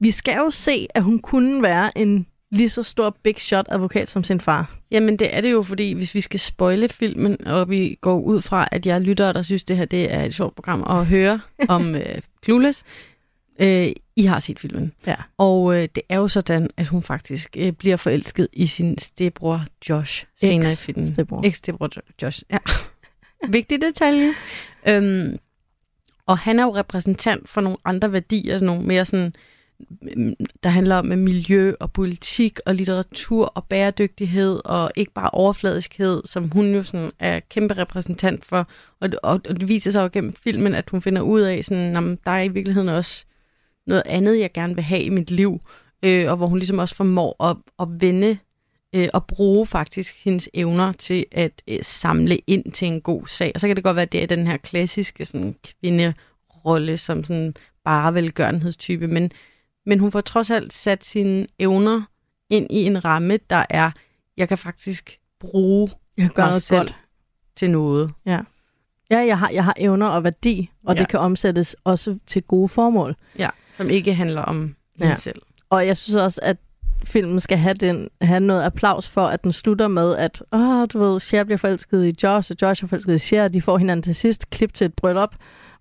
[0.00, 4.08] vi skal jo se, at hun kunne være en lige så stor big shot advokat
[4.08, 4.74] som sin far.
[4.90, 8.40] Jamen det er det jo, fordi hvis vi skal spoile filmen, og vi går ud
[8.42, 11.40] fra, at jeg lytter, der synes, det her det er et sjovt program at høre
[11.68, 12.84] om øh, Clueless,
[13.60, 14.92] øh, I har set filmen.
[15.06, 15.14] Ja.
[15.38, 19.64] Og øh, det er jo sådan, at hun faktisk øh, bliver forelsket i sin stebror
[19.88, 21.04] Josh senere i filmen.
[21.04, 21.42] Ex-stedbror.
[21.46, 22.58] Ex-stebror Jo- Josh, ja.
[23.48, 24.30] Vigtig detalje.
[24.88, 25.38] Øhm,
[26.26, 29.34] og han er jo repræsentant for nogle andre værdier, nogle mere sådan,
[30.62, 36.50] der handler om miljø og politik og litteratur og bæredygtighed og ikke bare overfladiskhed, som
[36.50, 38.68] hun jo sådan er kæmpe repræsentant for.
[39.00, 41.96] Og, og, og det viser sig jo gennem filmen, at hun finder ud af, sådan,
[41.96, 43.24] at der er i virkeligheden også
[43.86, 45.60] noget andet, jeg gerne vil have i mit liv.
[46.02, 48.38] Øh, og hvor hun ligesom også formår at, at vende
[48.94, 53.52] øh, og bruge faktisk hendes evner til at øh, samle ind til en god sag.
[53.54, 57.24] Og så kan det godt være, at det er den her klassiske sådan, kvinderolle, som
[57.24, 59.32] sådan bare velgørenhedstype, men,
[59.88, 62.02] men hun får trods alt sat sine evner
[62.50, 63.90] ind i en ramme, der er,
[64.36, 66.94] jeg kan faktisk bruge Jeg gøre mig noget selv godt.
[67.56, 68.12] til noget.
[69.10, 71.00] Ja, jeg har, jeg har evner og værdi, og Ja.
[71.00, 73.16] det kan omsættes også til gode formål.
[73.38, 75.04] Ja, som ikke handler om Ja.
[75.04, 75.42] hende selv.
[75.70, 76.56] Og jeg synes også, at
[77.04, 80.98] filmen skal have, den, have noget applaus for, at den slutter med, at åh, du
[80.98, 83.78] ved, Cher bliver forelsket i Josh, og Josh er forelsket i Cher, og de får
[83.78, 85.34] hinanden til sidst, klip til et bryllup,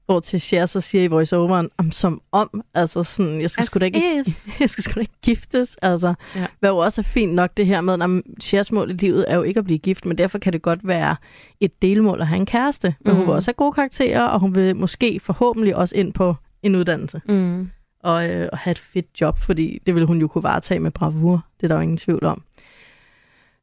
[0.07, 3.67] hvor til Cher så siger i voiceoveren, om som om, altså sådan, jeg skal As
[3.67, 6.45] sgu da ikke, jeg skal sgu da ikke giftes, altså, Ja.
[6.59, 9.35] hvad jo også er fint nok det her med, at Chers mål i livet er
[9.35, 11.15] jo ikke at blive gift, men derfor kan det godt være
[11.59, 13.11] et delmål at have en kæreste, men mm.
[13.11, 13.27] hun Mhm.
[13.27, 17.21] vil også have gode karakterer, og hun vil måske forhåbentlig også ind på en uddannelse
[17.29, 17.69] Mm.
[18.03, 20.91] og, øh, og have et fedt job, fordi det vil hun jo kunne varetage med
[20.91, 21.45] bravur.
[21.57, 22.41] Det er der jo ingen tvivl om.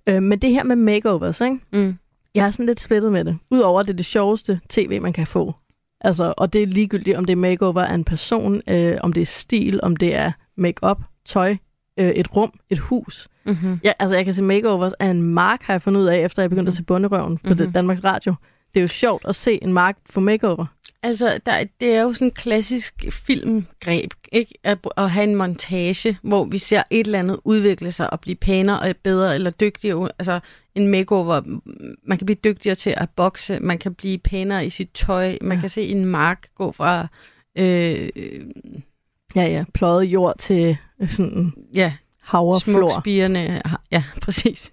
[0.08, 1.58] Øh, men det her med makeovers, ikke?
[1.72, 1.98] Mm.
[2.34, 3.38] jeg er sådan lidt splittet med det.
[3.50, 5.54] Udover at det er det sjoveste tv, man kan få.
[6.04, 9.20] Altså, og det er ligegyldigt, om det er makeover af en person, øh, om det
[9.20, 11.56] er stil, om det er makeup, tøj,
[11.98, 13.28] øh, et rum, et hus.
[13.46, 13.80] Mm-hmm.
[13.84, 16.42] Ja, altså, jeg kan se makeovers af en mark, har jeg fundet ud af, efter
[16.42, 17.56] jeg begyndte at se Bunderøven på Mhm.
[17.56, 18.34] det, Danmarks Radio.
[18.74, 20.66] Det er jo sjovt at se en mark få makeover.
[21.02, 24.54] Altså, der, det er jo sådan en klassisk filmgreb, ikke?
[24.62, 28.36] At, at have en montage, hvor vi ser et eller andet udvikle sig og blive
[28.36, 30.08] pænere og bedre eller dygtigere.
[30.18, 30.40] Altså,
[30.74, 31.40] en makeover,
[32.08, 35.56] man kan blive dygtigere til at bokse, man kan blive pænere i sit tøj, man
[35.56, 35.60] Ja.
[35.60, 37.06] kan se en mark gå fra,
[37.58, 38.08] øh,
[39.36, 42.90] Ja, ja, pløjet jord til øh, sådan ja, havreflor.
[42.90, 43.62] smukspirende.
[43.90, 44.72] Ja, præcis.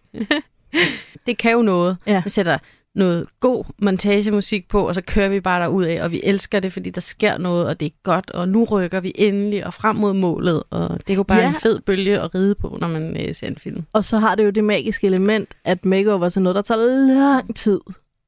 [1.25, 1.97] det kan jo noget.
[2.07, 2.21] Ja.
[2.25, 2.57] Vi sætter
[2.95, 6.73] noget god montagemusik på, og så kører vi bare derud af, og vi elsker det,
[6.73, 9.95] fordi der sker noget, og det er godt, og nu rykker vi endelig og frem
[9.95, 11.47] mod målet, og det er jo bare Ja.
[11.49, 13.83] en fed bølge at ride på, når man øh, ser en film.
[13.93, 16.81] Og så har det jo det magiske element, at makeovers er noget, der tager
[17.15, 17.79] lang tid.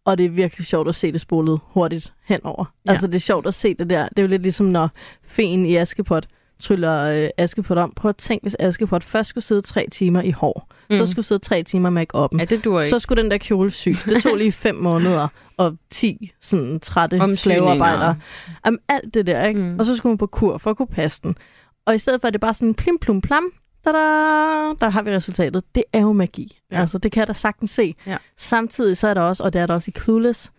[0.06, 2.66] Og det er virkelig sjovt at se det spolet hurtigt henover.
[2.86, 2.92] Ja.
[2.92, 4.08] Altså det er sjovt at se det der.
[4.10, 4.90] Det er jo lidt ligesom, når
[5.24, 6.26] feen i Askepot
[6.60, 7.94] tryller øh, Askepot om.
[7.96, 10.68] Prøv at tænke, hvis Askepot først skulle sidde tre timer i hår.
[10.90, 10.96] Mm.
[10.96, 12.90] Så skulle sidde tre timer med make Ja, det dur ikke.
[12.90, 14.04] Så skulle den der kjole syes.
[14.04, 17.36] Det tog lige fem måneder og ti sådan trætte Omsyninger.
[17.36, 18.16] slavearbejdere.
[18.66, 19.60] Jamen, alt det der, ikke?
[19.60, 19.80] Mm.
[19.80, 21.36] Og så skulle hun på kur for at kunne passe den.
[21.86, 23.44] Og i stedet for, at det bare sådan plim plum plam,
[23.86, 23.98] tada,
[24.80, 25.64] der har vi resultatet.
[25.76, 26.60] Det er jo magi.
[26.72, 26.80] Ja.
[26.80, 27.96] Altså, det kan jeg da sagtens se.
[28.08, 28.18] Ja.
[28.38, 30.52] Samtidig så er der også, og det er der også i Clueless,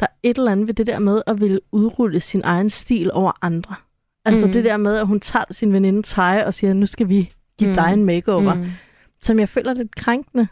[0.00, 3.10] der er et eller andet ved det der med at ville udrulle sin egen stil
[3.12, 3.74] over andre.
[4.24, 4.52] Altså mm.
[4.52, 7.68] det der med, at hun tager sin veninde Ty og siger, nu skal vi give
[7.68, 7.74] mm.
[7.74, 8.54] dig en makeover.
[8.54, 8.70] Mm.
[9.22, 10.48] Som jeg føler er lidt krænkende.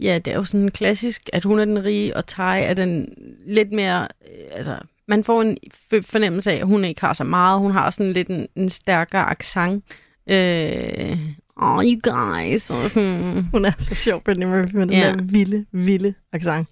[0.00, 3.08] Ja, det er jo sådan klassisk, at hun er den rige, og Tai er den
[3.46, 4.02] lidt mere...
[4.02, 5.58] Øh, altså, man får en
[6.02, 7.60] fornemmelse af, at hun ikke har så meget.
[7.60, 9.84] Hun har sådan lidt en, en stærkere accent.
[10.26, 11.18] Øh,
[11.56, 12.70] oh, you guys.
[12.70, 15.12] Og sådan, Hun er så sjov, Brittany Murphy, med den Ja.
[15.12, 16.68] der vilde, vilde accent.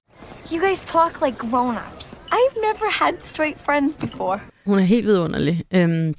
[0.52, 2.11] You guys talk like grown-ups.
[2.32, 4.40] I've never had straight friends before.
[4.64, 5.64] hun er helt vidunderlig.
[5.74, 6.14] Øhm,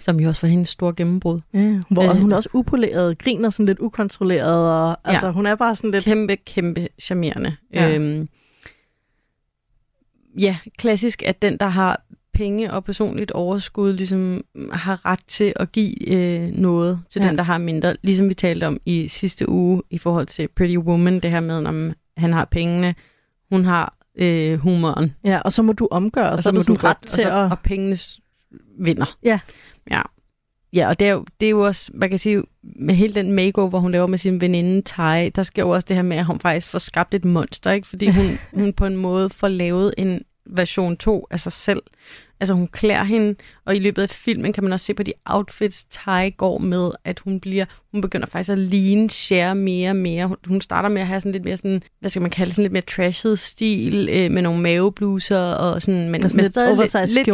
[0.00, 1.40] som jo også var hendes store gennembrud.
[1.54, 2.16] Ja, hvor Øh.
[2.16, 6.04] hun er også upoleret, griner sådan lidt ukontrolleret, og altså, hun er bare sådan lidt...
[6.04, 7.56] Kæmpe, kæmpe charmerende.
[7.72, 7.94] Ja.
[7.94, 8.28] Øhm,
[10.38, 12.02] ja, klassisk, at den, der har
[12.34, 17.24] penge og personligt overskud, ligesom har ret til at give øh, noget til ja.
[17.24, 17.28] Ja.
[17.30, 17.96] den, der har mindre.
[18.02, 21.66] Ligesom vi talte om i sidste uge i forhold til Pretty Woman, det her med,
[21.66, 22.94] om han har pengene,
[23.50, 25.14] hun har øh, humoren.
[25.24, 27.44] Ja, og så må du omgøre, og, Og så, er du ret til og, så,
[27.44, 27.50] at...
[27.50, 27.96] og pengene
[28.78, 29.16] vinder.
[29.22, 29.40] Ja.
[29.90, 30.02] Ja.
[30.74, 33.32] Ja, og det er, jo, det er jo også, man kan sige, med hele den
[33.32, 36.24] makeover, hun laver med sin veninde Tai, der sker jo også det her med, at
[36.24, 37.88] hun faktisk får skabt et monster, ikke?
[37.88, 41.82] Fordi hun, hun på en måde får lavet en version 2 af sig selv.
[42.42, 45.12] Altså hun klæder hende, og i løbet af filmen kan man også se på de
[45.24, 49.96] outfits, Tai går med, at hun bliver, hun begynder faktisk at ligne Cher mere og
[49.96, 50.26] mere.
[50.26, 52.62] Hun, hun starter med at have sådan lidt mere sådan, hvad skal man kalde sådan
[52.62, 56.52] lidt mere trashed stil, øh, med nogle mavebluser og sådan, men, Og sådan men lidt
[56.52, 57.26] stadig lidt, lidt,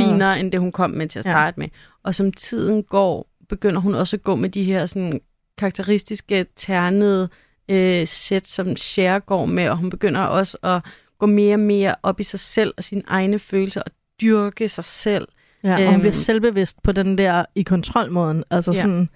[0.00, 1.30] lidt finere, end det hun kom med til at Ja.
[1.30, 1.68] starte med.
[2.04, 5.20] Og som tiden går, begynder hun også at gå med de her sådan
[5.58, 7.28] karakteristiske ternede
[7.68, 10.80] øh, sæt, som Cher går med, og hun begynder også at
[11.18, 13.90] gå mere og mere op i sig selv og sine egne følelser og
[14.22, 15.28] dyrke sig selv.
[15.64, 16.00] Ja, og hun Øhm.
[16.00, 18.44] bliver selvbevidst på den der i kontrolmåden.
[18.50, 18.80] Altså Ja.
[18.80, 19.08] sådan,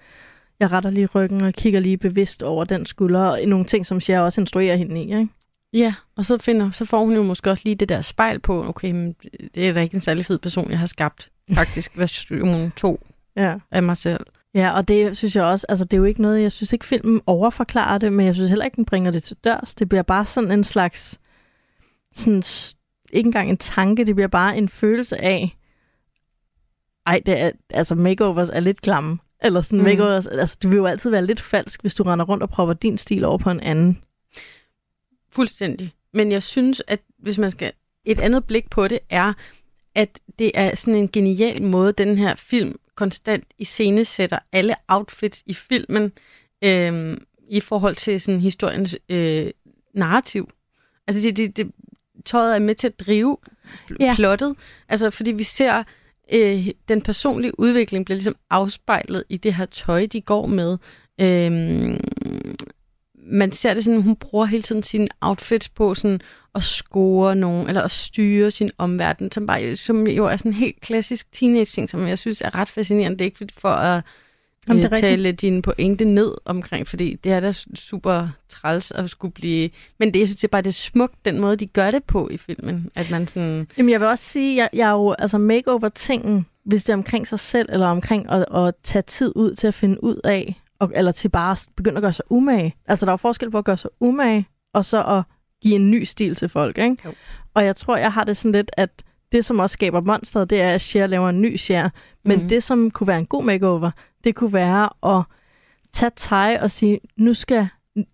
[0.59, 4.01] jeg retter lige ryggen og kigger lige bevidst over den skulder, og nogle ting, som
[4.01, 5.27] Cher også instruerer hende i, ikke?
[5.73, 8.67] Ja, og så, finder, så får hun jo måske også lige det der spejl på,
[8.67, 9.15] okay, men
[9.55, 11.29] det er da ikke en særlig fed person, jeg har skabt.
[11.55, 12.99] Faktisk version 2
[13.35, 13.55] Ja.
[13.71, 14.25] af mig selv.
[14.55, 16.85] Ja, og det synes jeg også, altså det er jo ikke noget, jeg synes ikke
[16.85, 19.75] filmen overforklarer det, men jeg synes heller ikke, den bringer det til dørs.
[19.75, 21.19] Det bliver bare sådan en slags,
[22.15, 22.43] sådan,
[23.13, 25.57] ikke engang en tanke, det bliver bare en følelse af,
[27.05, 29.17] ej, det er, altså makeovers er lidt klamme.
[29.43, 29.85] Eller sådan mm.
[29.85, 32.73] makeovers, altså det vil jo altid være lidt falsk, hvis du render rundt og propper
[32.73, 34.01] din stil over på en anden.
[35.29, 35.93] Fuldstændig.
[36.13, 37.71] Men jeg synes, at hvis man skal...
[38.05, 39.33] Et andet blik på det er,
[39.95, 45.53] at det er sådan en genial måde, den her film konstant iscenesætter alle outfits i
[45.53, 46.11] filmen
[46.63, 49.51] øhm, i forhold til sådan historiens øh,
[49.93, 50.49] narrativ.
[51.07, 51.71] Altså det, det, det,
[52.25, 53.37] tøjet er med til at drive
[53.99, 54.13] Ja.
[54.15, 54.55] plottet.
[54.89, 55.83] Altså fordi vi ser,
[56.33, 60.77] øh, den personlige udvikling bliver ligesom afspejlet i det her tøj, de går med.
[61.21, 61.99] Øhm,
[63.23, 66.21] man ser det sådan, hun bruger hele tiden sine outfits på sådan
[66.55, 70.57] at score nogen, eller at styre sin omverden, som, bare, som jo er sådan en
[70.57, 73.19] helt klassisk teenage-ting, som jeg synes er ret fascinerende.
[73.19, 74.03] Det er ikke for at
[74.69, 75.01] Øh, det rigtigt.
[75.01, 79.69] tale din pointe ned omkring, fordi det er da super træls at skulle blive...
[79.99, 82.03] Men det, jeg synes det er bare, det er smukt, den måde, de gør det
[82.03, 82.89] på i filmen.
[82.95, 83.67] At man sådan...
[83.77, 87.27] Jamen, jeg vil også sige, jeg, jeg er jo, altså makeover-tingen, hvis det er omkring
[87.27, 90.91] sig selv, eller omkring at, at tage tid ud til at finde ud af, og,
[90.95, 92.75] eller til bare at begynde at gøre sig umage.
[92.87, 95.23] Altså, der er jo forskel på at gøre sig umage, og så at
[95.61, 96.97] give en ny stil til folk, ikke?
[97.05, 97.13] Jo.
[97.53, 98.89] Og jeg tror, jeg har det sådan lidt, at
[99.31, 101.89] det, som også skaber monsteret, det er, at Cher laver en ny Cher.
[102.25, 102.49] Men mm.
[102.49, 103.91] det, som kunne være en god makeover,
[104.23, 105.23] det kunne være at
[105.93, 107.67] tage teg og sige, nu skal,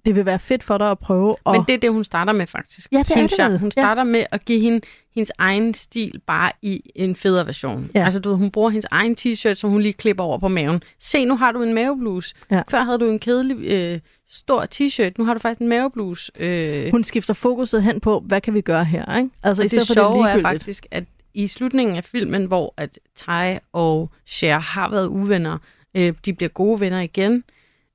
[0.06, 1.52] det vil være fedt for dig at prøve at...
[1.52, 2.92] Men det er det, hun starter med, faktisk.
[2.92, 3.58] Ja, det er synes det jeg.
[3.58, 3.82] Hun Ja.
[3.82, 4.82] starter med at give hende
[5.16, 7.90] hendes egen stil, bare i en federe version.
[7.96, 8.04] Ja.
[8.04, 10.84] Altså, du ved, hun bruger hendes egen t-shirt, som hun lige klipper over på maven.
[11.00, 12.36] Se, nu har du en mavebluse.
[12.52, 12.62] Ja.
[12.70, 15.12] Før havde du en kedelig, øh, stor t-shirt.
[15.18, 16.32] Nu har du faktisk en mavebluse.
[16.40, 19.30] Øh, Hun skifter fokuset hen på, hvad kan vi gøre her, ikke?
[19.44, 22.46] Altså, og i det for, sjove det er er faktisk, at i slutningen af filmen,
[22.46, 25.58] hvor at Ty og Cher har været uvenner,
[25.98, 27.44] øh, de bliver gode venner igen,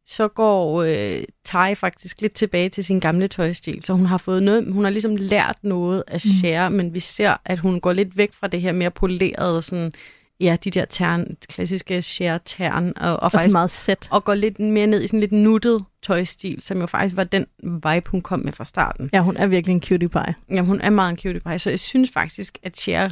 [0.07, 3.85] så går øh, Ty faktisk lidt tilbage til sin gamle tøjstil.
[3.85, 6.31] Så hun har fået noget, hun har ligesom lært noget af Mm.
[6.41, 9.93] Cher, men vi ser, at hun går lidt væk fra det her mere polerede, sådan,
[10.41, 14.09] ja, de der tern, klassiske Cher-tern, og, og, Og så faktisk meget sæt.
[14.11, 17.47] og går lidt mere ned i sådan lidt nuttet tøjstil, som jo faktisk var den
[17.63, 19.11] vibe, hun kom med fra starten.
[19.13, 20.35] Ja, hun er virkelig en cutie pie.
[20.51, 23.11] Jamen, hun er meget en cutie pie, så jeg synes faktisk, at Cher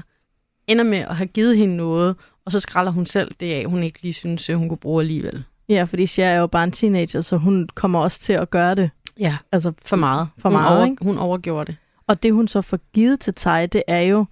[0.67, 2.17] ender med at have givet hende noget,
[2.51, 5.03] og så skralder hun selv det af, hun ikke lige synes, at hun kunne bruge
[5.03, 5.45] alligevel.
[5.69, 8.75] Ja, fordi Cher er jo bare en teenager, så hun kommer også til at gøre
[8.75, 8.91] det.
[9.19, 10.29] Ja, Altså for meget.
[10.39, 11.05] For hun meget, over, ikke?
[11.05, 11.77] Hun overgjorde det.
[12.07, 14.25] Og det, hun så får givet til Tej, det er jo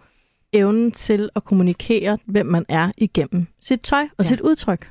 [0.52, 4.28] evnen til at kommunikere, hvem man er igennem sit tøj og Ja.
[4.28, 4.90] sit udtryk.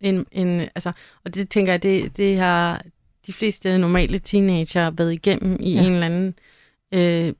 [0.00, 0.92] En, en, altså,
[1.24, 2.82] og det tænker jeg, det, det har
[3.26, 5.80] de fleste normale teenager været igennem i Ja.
[5.80, 5.86] ja.
[5.86, 6.34] en eller anden
[6.94, 7.32] øh,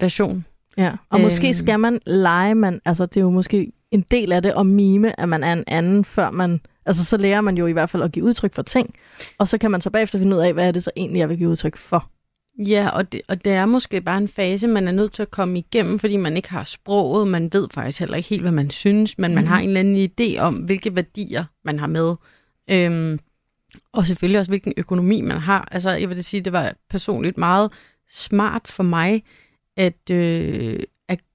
[0.00, 0.44] version.
[0.76, 0.92] Ja.
[1.10, 1.54] Og måske Øhm.
[1.54, 5.20] skal man lege, man, altså det er jo måske en del af det at mime,
[5.20, 8.02] at man er en anden, før man, altså så lærer man jo i hvert fald
[8.02, 8.94] at give udtryk for ting,
[9.38, 11.28] og så kan man så bagefter finde ud af, hvad er det så egentlig, jeg
[11.28, 12.10] vil give udtryk for.
[12.58, 15.30] Ja, og det, og det er måske bare en fase, man er nødt til at
[15.30, 17.28] komme igennem, fordi man ikke har sproget.
[17.28, 19.48] Man ved faktisk heller ikke helt, hvad man synes, men man Mhm.
[19.48, 22.14] har en eller anden idé om, hvilke værdier man har med.
[22.70, 23.18] Øhm,
[23.92, 25.68] og selvfølgelig også, hvilken økonomi man har.
[25.70, 27.72] Altså, jeg vil sige, det var personligt meget
[28.10, 29.22] smart for mig,
[29.76, 30.82] at, øh, at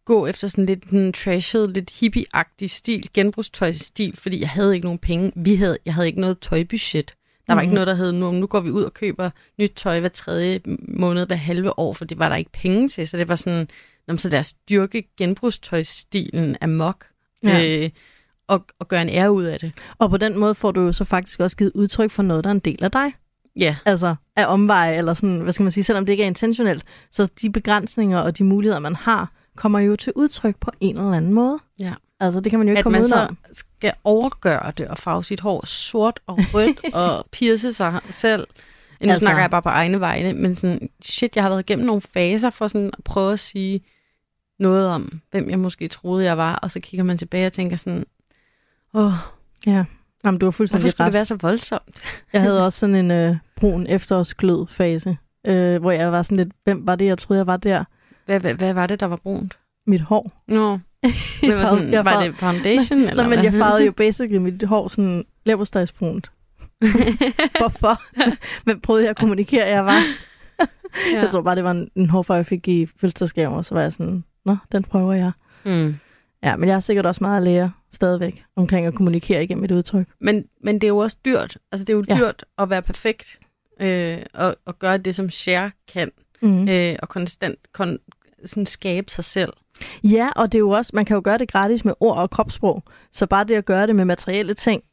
[0.06, 5.00] gå efter sådan lidt en trashed, lidt hippie-agtig stil, genbrugstøjstil, fordi jeg havde ikke nogen
[5.00, 5.32] penge.
[5.36, 7.14] Vi havde, jeg havde ikke noget tøjbudget.
[7.48, 7.64] Der var Mhm.
[7.64, 9.30] ikke noget, der hed, nu, nu går vi ud og køber
[9.60, 13.08] nyt tøj hver tredje måned, hver halve år, for det var der ikke penge til.
[13.08, 13.68] Så det var sådan,
[14.08, 17.06] nå, så der styrke genbrugstøjstilen amok,
[17.44, 17.84] Ja.
[17.84, 17.90] øh,
[18.48, 19.72] og, og gøre en ære ud af det.
[19.98, 22.50] Og på den måde får du jo så faktisk også givet udtryk for noget, der
[22.50, 23.14] er en del af dig.
[23.56, 26.84] Ja, Altså af omveje, eller sådan, hvad skal man sige, selvom det ikke er intentionelt.
[27.12, 31.12] Så de begrænsninger og de muligheder, man har, kommer jo til udtryk på en eller
[31.12, 31.60] anden måde.
[31.80, 31.94] Ja.
[32.20, 33.38] Altså det kan man jo ikke at komme man udenom.
[33.54, 38.48] så skal overgøre det og farve sit hår sort og rødt og pierce sig selv.
[39.02, 41.86] Nu Altså- snakker jeg bare på egne vegne, men sådan, shit, jeg har været igennem
[41.86, 43.82] nogle faser for sådan at prøve at sige
[44.60, 47.78] noget om, hvem jeg måske troede, jeg var, og så kigger man tilbage og tænker
[47.78, 48.06] sådan,
[48.94, 49.14] åh,
[49.66, 49.86] Ja.
[50.26, 51.08] Jamen, du har hvorfor fuldstændig skulle ret.
[51.08, 51.96] det være så voldsomt?
[52.34, 56.50] Jeg havde også sådan en øh, brun efterårsglød fase, øh, hvor jeg var sådan lidt,
[56.64, 57.84] hvem var det, jeg troede, jeg var der?
[58.26, 59.58] Hvad, hvad, hvad var det, der var brunt?
[59.88, 60.44] Mit hår.
[60.48, 60.72] Nå,
[61.42, 63.00] det var, sådan, jeg var farvede- det foundation?
[63.00, 66.32] eller Nå, men jeg farvede jo basically mit hår sådan leverpostejsbrunt.
[67.60, 68.02] Hvorfor?
[68.66, 70.00] Hvem prøvede jeg at kommunikere, jeg var?
[71.14, 71.20] Ja.
[71.22, 73.82] Jeg tror bare, det var en, en hårfarve, jeg fik i fødselsdagsgave, og så var
[73.82, 75.32] jeg sådan, nå, den prøver jeg.
[75.66, 75.96] Mm.
[76.44, 79.72] Ja, men jeg har sikkert også meget at lære stadigvæk omkring at kommunikere igennem et
[79.72, 80.08] udtryk.
[80.20, 81.58] Men, men det er jo også dyrt.
[81.72, 82.18] Altså, det er jo ja.
[82.18, 83.40] dyrt at være perfekt
[83.80, 86.12] øh, og, og gøre det, som Cher kan.
[86.42, 86.70] Mm.
[86.70, 87.98] øh, og konstant kon,
[88.46, 89.54] sådan skabe sig selv.
[90.04, 92.30] Ja, og det er jo også, man kan jo gøre det gratis med ord og
[92.30, 92.84] kropssprog.
[93.12, 94.84] Så bare det at gøre det med materielle ting,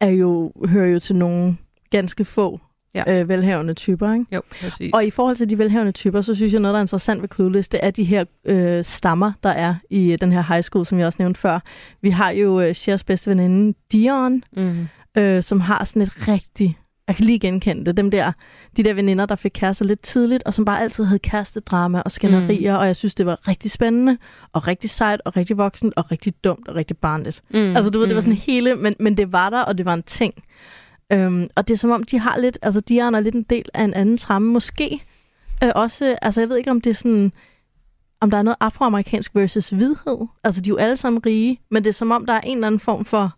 [0.00, 1.56] er jo, hører jo til nogle
[1.90, 2.60] ganske få
[2.94, 3.20] Ja.
[3.20, 4.12] øh, velhavende typer.
[4.12, 4.26] Ikke?
[4.32, 4.90] Jo, præcis.
[4.94, 7.28] Og i forhold til de velhavende typer, så synes jeg noget, der er interessant ved
[7.34, 10.86] Clueless, det er de her øh, stammer, der er i øh, den her high school,
[10.86, 11.60] som jeg også nævnte før.
[12.02, 14.88] Vi har jo øh, Shers bedste veninde, Dion, mm.
[15.18, 16.78] øh, som har sådan et rigtig,
[17.08, 18.32] jeg kan lige genkende det, dem der,
[18.76, 22.12] de der veninder, der fik kærester lidt tidligt, og som bare altid havde kærestedrama og
[22.12, 22.80] skænderier, mm.
[22.80, 24.18] og jeg synes, det var rigtig spændende,
[24.52, 27.42] og rigtig sejt, og rigtig voksent, og rigtig dumt, og rigtig barnligt.
[27.50, 27.76] Mm.
[27.76, 29.94] Altså du ved, det var sådan hele, men, men det var der, og det var
[29.94, 30.34] en ting.
[31.12, 33.64] Øhm, og det er som om, de har lidt, altså Diana er lidt en del
[33.74, 35.02] af en anden tramme, måske.
[35.64, 37.32] Øh, også, altså jeg ved ikke, om det er sådan,
[38.20, 40.26] om der er noget afroamerikansk versus hvidhed.
[40.44, 42.56] Altså de er jo alle sammen rige, men det er som om, der er en
[42.56, 43.36] eller anden form for,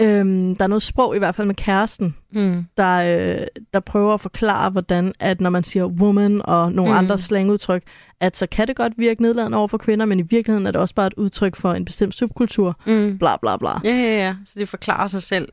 [0.00, 2.64] øhm, der er noget sprog i hvert fald med kæresten, Mm.
[2.76, 2.96] der,
[3.40, 6.98] øh, der prøver at forklare, hvordan at når man siger woman og nogle mm.
[6.98, 7.82] Andre slangudtryk,
[8.20, 10.80] at så kan det godt virke nedladende over for kvinder, men i virkeligheden er det
[10.80, 12.76] også bare et udtryk for en bestemt subkultur.
[12.86, 13.18] Mm.
[13.18, 13.70] Bla bla bla.
[13.84, 14.34] Ja, ja, ja.
[14.46, 15.48] Så det forklarer sig selv.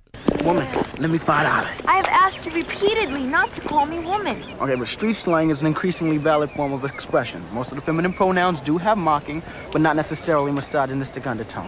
[0.46, 0.64] Woman,
[0.98, 1.80] let me five dollars.
[1.80, 4.36] I have asked you repeatedly not to call me woman.
[4.60, 7.42] Okay, but street slang is an increasingly valid form of expression.
[7.54, 11.68] Most of the feminine pronouns do have mocking, but not necessarily misogynistic undertone.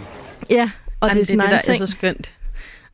[0.50, 0.70] Ja,
[1.00, 1.82] og Jamen, det er sådan det, der ting.
[1.82, 2.32] er så skønt.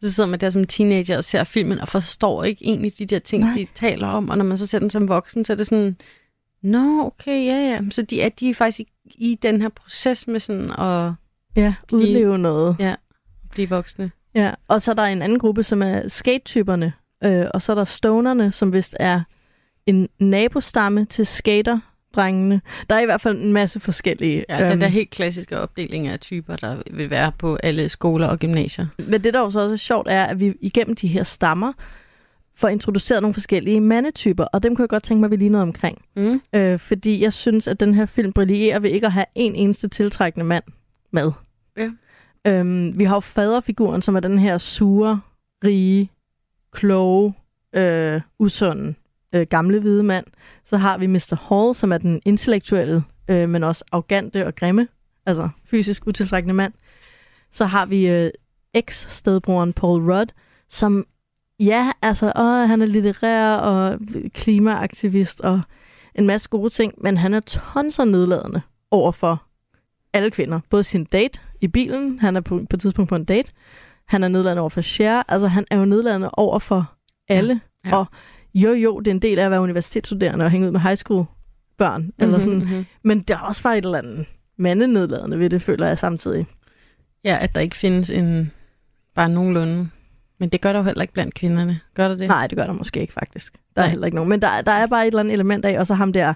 [0.01, 3.19] Så sidder man der som teenager og ser filmen og forstår ikke egentlig de der
[3.19, 3.53] ting, Nej.
[3.53, 4.29] De taler om.
[4.29, 5.97] Og når man så ser den som voksen, så er det sådan,
[6.63, 7.81] nå, okay, ja, ja.
[7.91, 11.11] Så de er, de er faktisk i, i den her proces med sådan at
[11.55, 12.75] Ja, udleve noget.
[12.79, 12.95] ja,
[13.49, 14.11] blive voksne.
[14.35, 16.93] Ja, og så er der en anden gruppe, som er skate-typerne,
[17.23, 19.21] øh, og så er der stonerne, som vist er
[19.85, 21.25] en nabostamme til
[22.11, 22.61] skater-drengene.
[22.89, 24.45] Der er i hvert fald en masse forskellige.
[24.49, 28.27] Ja, den øhm, der helt klassiske opdeling af typer, der vil være på alle skoler
[28.27, 28.87] og gymnasier.
[29.07, 31.73] Men det, der også er sjovt, er, at vi igennem de her stammer
[32.55, 35.49] får introduceret nogle forskellige mandetyper, og dem kunne jeg godt tænke mig, at vi lige
[35.49, 36.01] noget omkring.
[36.15, 36.41] Mm.
[36.53, 39.87] Øh, fordi jeg synes, at den her film brillerer ved ikke at have en eneste
[39.87, 40.63] tiltrækkende mand
[41.11, 41.31] med.
[41.77, 41.89] Ja.
[42.47, 45.21] Øhm, vi har jo faderfiguren, som er den her sure,
[45.63, 46.09] rige,
[46.71, 47.33] kloge,
[47.75, 48.93] øh, usunde,
[49.35, 50.25] øh, gamle hvide mand.
[50.65, 51.35] Så har vi Mr.
[51.49, 54.87] Hall, som er den intellektuelle, øh, men også arrogante og grimme,
[55.25, 56.73] altså fysisk utiltrækkende mand.
[57.51, 58.31] Så har vi øh,
[58.73, 60.27] eks-stedbroren Paul Rudd,
[60.69, 61.05] som,
[61.59, 63.99] ja, altså, åh, han er litterær og
[64.33, 65.61] klimaaktivist og
[66.15, 68.61] en masse gode ting, men han er tonser nedladende
[68.91, 69.43] over for
[70.13, 70.59] alle kvinder.
[70.69, 73.51] Både sin date i bilen, han er på, på et tidspunkt på en date,
[74.07, 76.93] han er nedladende over for Cher, altså han er jo nedladende over for
[77.27, 77.61] alle.
[77.85, 77.95] Ja, ja.
[77.95, 78.05] Og
[78.53, 80.95] jo, jo, det er en del af at være universitetsstuderende og hænge ud med high
[80.95, 81.25] school
[81.77, 82.59] børn, mm-hmm, eller sådan.
[82.59, 82.85] Mm-hmm.
[83.03, 84.25] Men der er også bare et eller andet
[84.57, 86.45] mandenedladende ved det, føler jeg samtidig.
[87.23, 88.51] Ja, at der ikke findes en
[89.15, 89.89] bare nogenlunde.
[90.39, 91.79] Men det gør der jo heller ikke blandt kvinderne.
[91.93, 92.27] Gør der det?
[92.27, 93.53] Nej, det gør der måske ikke faktisk.
[93.75, 93.89] Der er Nej.
[93.89, 94.29] heller ikke nogen.
[94.29, 96.33] Men der, der er bare et eller andet element af, og så ham der,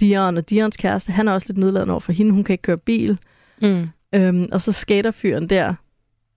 [0.00, 2.32] Dion og Dions kæreste, han er også lidt nedladende over for hende.
[2.32, 3.18] Hun kan ikke køre bil.
[3.62, 3.88] Mm.
[4.14, 5.74] Øhm, og så skaterfyren der,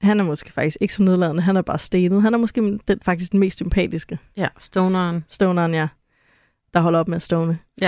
[0.01, 1.41] han er måske faktisk ikke så nedladende.
[1.41, 2.21] Han er bare stenet.
[2.21, 4.19] Han er måske den, faktisk den mest sympatiske.
[4.37, 5.87] Ja, stoneren, Stoneren, ja.
[6.73, 7.59] Der holder op med at stone.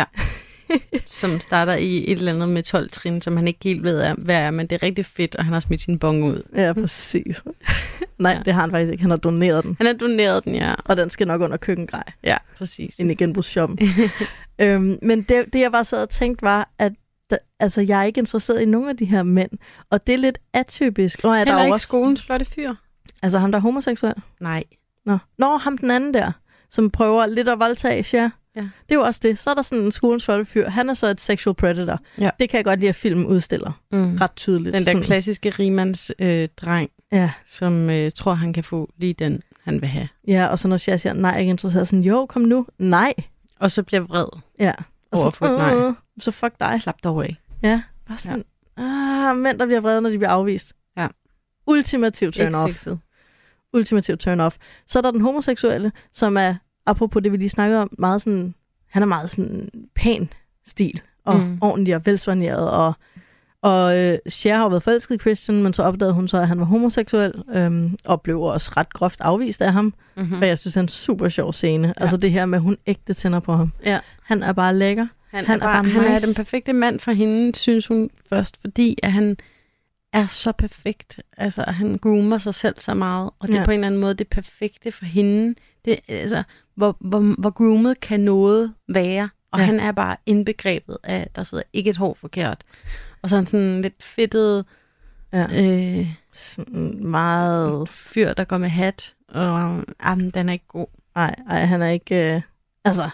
[1.05, 4.35] som starter i et eller andet med 12 trin, som han ikke helt ved, hvad
[4.35, 6.43] er, men det er rigtig fedt, og han har smidt sin bong ud.
[6.55, 7.43] Ja, præcis.
[8.19, 8.41] Nej, Ja.
[8.45, 9.01] det har han faktisk ikke.
[9.01, 9.75] Han har doneret den.
[9.77, 10.73] Han har doneret den, ja.
[10.85, 12.03] Og den skal nok under køkkengrej.
[12.23, 12.99] Ja, præcis.
[12.99, 13.79] ind i genbrugsshoppen.
[14.59, 16.91] øhm, men det, det, jeg bare sad og tænkte, var, at
[17.29, 19.51] der, altså, jeg er ikke interesseret i nogen af de her mænd.
[19.89, 21.23] Og det er lidt atypisk.
[21.23, 22.73] Nå, er der Heller jo ikke også, skolens flotte fyr.
[23.21, 24.13] Altså ham, der er homoseksuel?
[24.39, 24.63] Nej.
[25.05, 25.17] Nå.
[25.37, 26.31] Nå, ham den anden der,
[26.69, 28.29] som prøver lidt at voldtage, ja.
[28.55, 28.61] Ja.
[28.61, 29.39] Det er jo også det.
[29.39, 30.69] Så er der sådan en skolens flotte fyr.
[30.69, 31.99] Han er så et sexual predator.
[32.19, 32.29] Ja.
[32.39, 33.71] Det kan jeg godt lide, at filmen udstiller.
[33.91, 34.15] Mm.
[34.15, 34.73] Ret tydeligt.
[34.73, 37.31] Den der Sådan- klassiske rimands øh, dreng, Ja.
[37.45, 40.07] som øh, tror, han kan få lige den, han vil have.
[40.27, 42.65] ja, og så når jeg siger, nej, jeg er ikke interesseret, sådan, jo, kom nu.
[42.77, 43.13] Nej.
[43.59, 44.25] Og så bliver vred.
[44.59, 44.73] Ja.
[45.11, 45.93] Og Over så, for nej.
[46.19, 46.79] "Øh, så fuck dig.
[46.79, 47.35] Slap dog af.
[47.63, 48.43] Ja, bare sådan,
[48.77, 48.83] ja.
[49.29, 50.73] ah, mænd, der bliver vrede, når de bliver afvist.
[50.97, 51.07] Ja.
[51.67, 52.73] Ultimativ turn Ikke off.
[52.73, 52.99] sexet.
[53.73, 54.57] Ultimativ turn off.
[54.87, 56.55] Så er der den homoseksuelle, som er,
[56.85, 58.53] apropos det, vi lige snakkede om, meget sådan,
[58.89, 60.29] han er meget sådan pæn
[60.65, 61.57] stil, og Mm.
[61.61, 62.93] ordentlig og velsvarneret, og
[63.61, 66.47] og øh, Cher har jo været forelsket i Christian, men så opdagede hun så, at
[66.47, 69.93] han var homoseksuel, øhm, og blev også ret groft afvist af ham.
[70.17, 70.41] Mm-hmm.
[70.41, 71.87] Og jeg synes, det er en super sjov scene.
[71.87, 71.93] Ja.
[71.97, 73.71] Altså det her med, at hun ægte tænder på ham.
[73.85, 73.99] Ja.
[74.23, 75.07] Han er bare lækker.
[75.29, 76.27] Han, Han er, er bare, bare han er nice.
[76.27, 79.37] den perfekte mand for hende, synes hun først, fordi at han
[80.13, 81.19] er så perfekt.
[81.37, 83.65] Altså, han groomer sig selv så meget, og det er Ja.
[83.65, 85.55] på en eller anden måde det perfekte for hende.
[85.85, 86.43] Det, altså,
[86.75, 89.65] hvor, hvor, hvor groomet kan noget være, og Ja.
[89.65, 92.63] han er bare indbegrebet af, der sidder ikke et hår forkert.
[93.21, 94.65] Og så er han sådan lidt fedtet
[95.33, 95.47] Ja.
[95.63, 97.89] øh, Sådan meget...
[97.89, 100.87] fyr, der går med hat, og jamen, den er ikke god.
[101.15, 102.33] Nej, ej, han er ikke...
[102.35, 102.41] Øh,
[102.85, 103.09] altså,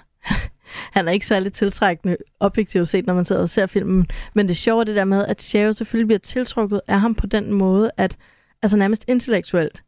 [0.91, 4.07] han er ikke særlig tiltrækkende objektivt set, når man sidder og ser filmen.
[4.33, 7.27] Men det sjove er det der med, at Shao selvfølgelig bliver tiltrukket af ham på
[7.27, 8.17] den måde, at
[8.61, 9.83] altså nærmest intellektuelt,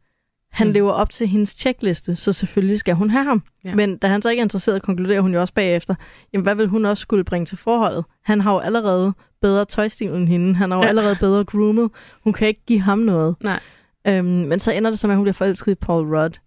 [0.50, 0.72] han Mm.
[0.72, 3.42] lever op til hendes checkliste, så selvfølgelig skal hun have ham.
[3.64, 3.74] Ja.
[3.74, 5.94] Men da han så ikke er interesseret, konkluderer hun jo også bagefter,
[6.32, 8.04] jamen hvad vil hun også skulle bringe til forholdet?
[8.24, 9.12] Han har jo allerede
[9.42, 10.88] bedre tøjstil end hende, han har jo Ja.
[10.88, 11.90] allerede bedre groomet,
[12.24, 13.36] hun kan ikke give ham noget.
[13.44, 13.60] Nej.
[14.06, 16.38] Øhm, men så ender det så med, at hun bliver forelsket i Paul Rudd.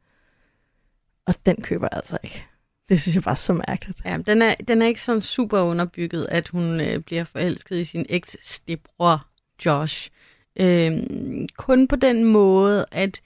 [1.27, 2.45] Og den køber jeg altså ikke.
[2.91, 3.99] Det synes jeg bare er så mærkeligt.
[4.05, 7.83] Ja, den er, den er ikke sådan super underbygget, at hun øh, bliver forelsket i
[7.83, 9.27] sin eks-stebror
[9.65, 10.09] Josh.
[10.55, 13.21] Øhm, kun på den måde, at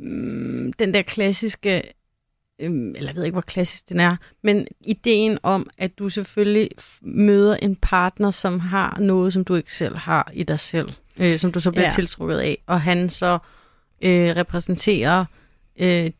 [0.00, 1.82] øhm, den der klassiske,
[2.58, 6.68] øhm, eller jeg ved ikke, hvor klassisk den er, men ideen om, at du selvfølgelig
[7.02, 10.90] møder en partner, som har noget, som du ikke selv har i dig selv,
[11.20, 11.90] øh, som du så bliver ja.
[11.90, 13.38] tiltrukket af, og han så
[14.02, 15.39] øh, repræsenterer øh,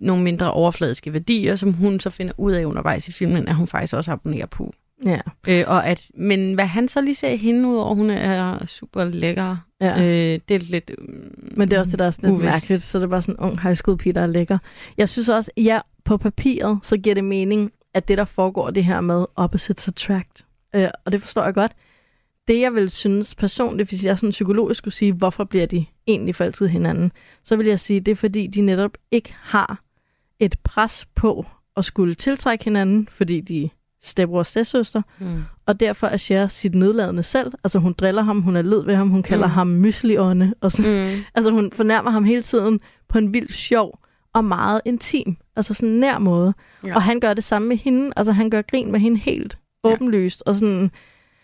[0.01, 3.67] nogle mindre overfladiske værdier, som hun så finder ud af undervejs i filmen, at hun
[3.67, 4.75] faktisk også abonnerer på.
[5.05, 5.19] Ja.
[5.49, 9.05] Øh, og at, men hvad han så lige ser hende ud over, hun er super
[9.05, 9.57] lækker.
[9.81, 10.03] ja.
[10.03, 10.91] Øh, det er lidt...
[10.99, 12.83] Mm, Men det er også det, der er sådan lidt mærkeligt.
[12.83, 14.59] Så det er bare sådan en ung high school pige, der er lækker.
[14.99, 18.85] Jeg synes også, ja, på papiret, så giver det mening, at det, der foregår det
[18.85, 20.45] her med opposites attract.
[20.75, 21.73] Øh, og det forstår jeg godt.
[22.49, 26.35] Det, jeg vil synes personligt, hvis jeg sådan psykologisk skulle sige, hvorfor bliver de egentlig
[26.35, 27.13] forelsket hinanden,
[27.45, 29.81] så vil jeg sige, det er fordi, de netop ikke har
[30.39, 33.71] et pres på at skulle tiltrække hinanden, fordi de
[34.03, 35.43] stepbror og stedsøster, Mm.
[35.67, 37.53] og derfor er Cher sit nedladende selv.
[37.65, 39.53] Altså hun driller ham, hun er led ved ham, hun kalder Mm.
[39.53, 41.07] ham mysliånde, og sådan.
[41.17, 41.23] Mm.
[41.35, 43.99] Altså hun fornærmer ham hele tiden på en vild sjov
[44.35, 46.55] og meget intim, altså sådan nær måde.
[46.83, 46.89] Ja.
[46.89, 46.95] Ja.
[46.95, 49.93] Og han gør det samme med hende, altså han gør grin med hende helt Ja.
[49.93, 50.91] åbenlyst, og sådan,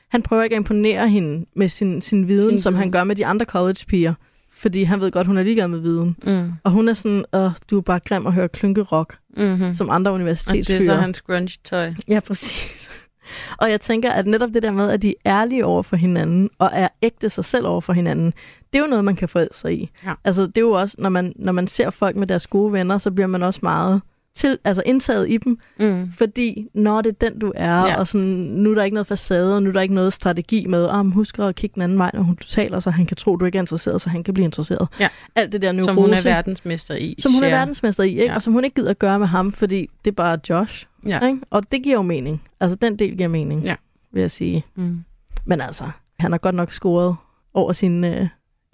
[0.09, 2.81] han prøver ikke at imponere hende med sin, sin viden, Sin som viden.
[2.83, 4.15] han gør med de andre college-piger,
[4.53, 6.17] fordi han ved godt, hun er ligeglad med viden.
[6.27, 6.53] Mm.
[6.65, 9.73] Og hun er sådan, Åh, du er bare grim at høre klynkerok, Mm-hmm.
[9.73, 10.77] som andre Og det universitetsfyre.
[10.77, 11.93] er så hans grunge-tøj.
[12.09, 12.89] Ja, præcis.
[13.61, 16.51] Og jeg tænker, at netop det der med, at de er ærlige over for hinanden,
[16.59, 18.33] og er ægte sig selv over for hinanden,
[18.73, 19.91] det er jo noget, man kan forelske sig i.
[20.05, 20.13] Ja.
[20.25, 22.99] Altså, det er jo også, når man, når man ser folk med deres gode venner,
[22.99, 24.01] så bliver man også meget
[24.37, 26.13] til, altså indtaget i dem, Mm.
[26.13, 27.99] fordi når det er den, du er, Ja.
[27.99, 30.67] og sådan, nu er der ikke noget facade, og nu er der ikke noget strategi
[30.69, 33.37] med, om husk at kigge den anden vej, når hun taler, så han kan tro,
[33.37, 34.89] du ikke er interesseret, så han kan blive interesseret.
[35.01, 35.09] Ja.
[35.35, 37.15] Alt det der neurose, Som hun er verdensmester i.
[37.19, 38.25] som hun er verdensmester i, ikke?
[38.25, 38.35] Ja.
[38.35, 40.87] og som hun ikke gider at gøre med ham, fordi det er bare Josh.
[41.07, 41.27] Ja.
[41.27, 41.39] Ikke?
[41.51, 42.43] Og det giver jo mening.
[42.61, 43.75] Altså, den del giver mening, Ja.
[44.13, 44.65] vil jeg sige.
[44.75, 45.05] Mm.
[45.45, 45.85] Men altså,
[46.21, 47.17] han har godt nok scoret
[47.55, 48.29] over sin øh,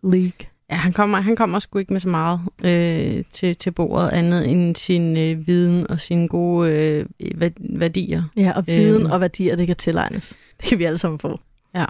[0.05, 0.33] league.
[0.73, 4.49] Ja, han kommer, han kommer sgu ikke med så meget øh, til, til bordet, andet
[4.51, 8.23] end sin øh, viden og sine gode øh, væ- værdier.
[8.37, 9.11] Ja, og viden Øhm.
[9.11, 10.37] og værdier, det kan tilegnes.
[10.61, 11.41] Det kan vi alle sammen få.
[11.75, 11.85] Ja.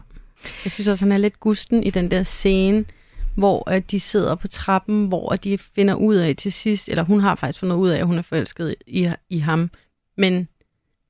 [0.64, 2.84] Jeg synes også, han er lidt gusten i den der scene,
[3.34, 7.02] hvor at de sidder på trappen, hvor at de finder ud af til sidst, eller
[7.02, 9.70] hun har faktisk fundet ud af, at hun er forelsket i, i ham,
[10.18, 10.48] men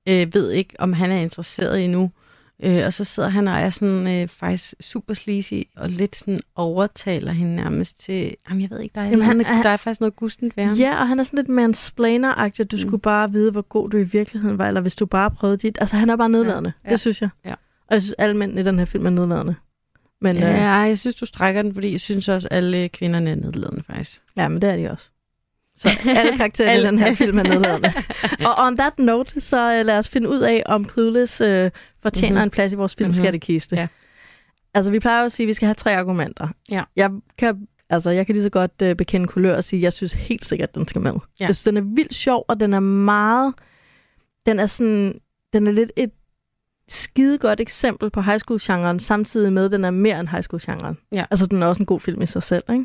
[0.09, 2.11] øh, ved ikke, om han er interesseret endnu.
[2.65, 6.41] Øh, og så sidder han og er sådan øh, faktisk super sleazy, og lidt sådan
[6.57, 9.77] overtaler hende nærmest til, jamen jeg ved ikke, der er, Jamen, han er- der er
[9.77, 10.77] faktisk noget gustent ved ham.
[10.77, 12.81] Ja, og han er sådan lidt mansplainer-agtig, at du mm.
[12.81, 15.79] skulle bare vide, hvor god du i virkeligheden var, eller hvis du bare prøvede dit.
[15.81, 16.73] Altså, han er bare nedladende.
[16.85, 16.89] Ja.
[16.89, 16.93] Ja.
[16.93, 17.29] Det synes jeg.
[17.45, 17.53] Ja.
[17.87, 19.55] Og jeg synes, alle mænd i den her film er nedladende.
[20.21, 20.53] Men, ja.
[20.85, 24.23] Øh, jeg synes, du strækker den, fordi jeg synes også, alle kvinderne er nedladende, faktisk.
[24.37, 25.11] ja, men det er de også.
[25.77, 27.93] Så alle karaktererne i den her film er nedladende.
[28.49, 31.71] og on that note, så uh, lad os finde ud af, om Clueless uh, fortjener
[32.03, 32.35] Mhm.
[32.35, 32.43] mm-hmm.
[32.43, 33.77] en plads i vores filmskattekiste.
[33.77, 33.87] Ja.
[34.75, 36.49] Altså, vi plejer jo at sige, at vi skal have tre argumenter.
[36.71, 36.83] Ja.
[36.97, 39.93] Jeg kan, altså, jeg kan lige så godt uh, bekende kulør og sige, at jeg
[39.93, 41.13] synes helt sikkert, at den skal med.
[41.13, 41.47] Ja.
[41.47, 43.55] Jeg synes, den er vildt sjov, og den er meget...
[44.47, 45.15] Den er sådan...
[45.53, 46.11] Den er lidt et
[46.89, 50.99] skide godt eksempel på high school-genren, samtidig med, at den er mere end high school-genren.
[51.15, 51.25] Ja.
[51.31, 52.85] Altså, den er også en god film i sig selv, ikke?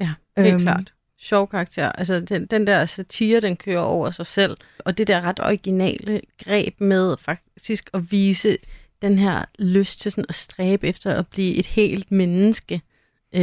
[0.00, 0.60] Ja, helt øhm.
[0.62, 0.92] klart.
[1.20, 1.92] Sjov karakter.
[1.92, 4.56] Altså, den, den der satire, den kører over sig selv.
[4.78, 8.58] Og det der ret originale greb med faktisk at vise
[9.02, 12.80] den her lyst til sådan at stræbe efter at blive et helt menneske.
[13.32, 13.40] Øh,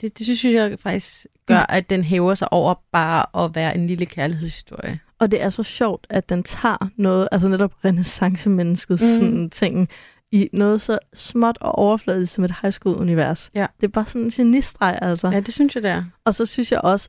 [0.00, 3.86] det, det synes jeg faktisk gør, at den hæver sig over bare at være en
[3.86, 5.00] lille kærlighedshistorie.
[5.18, 9.12] Og det er så sjovt, at den tager noget, altså netop renaissance-menneskets Mhm.
[9.12, 9.18] mm.
[9.18, 9.88] sådan ting,
[10.34, 13.50] i noget så småt og overfladisk som et high school-univers.
[13.54, 13.66] Ja.
[13.80, 15.28] Det er bare sådan en genistreg, altså.
[15.30, 16.04] Ja, det synes jeg, det er.
[16.24, 17.08] Og så synes jeg også,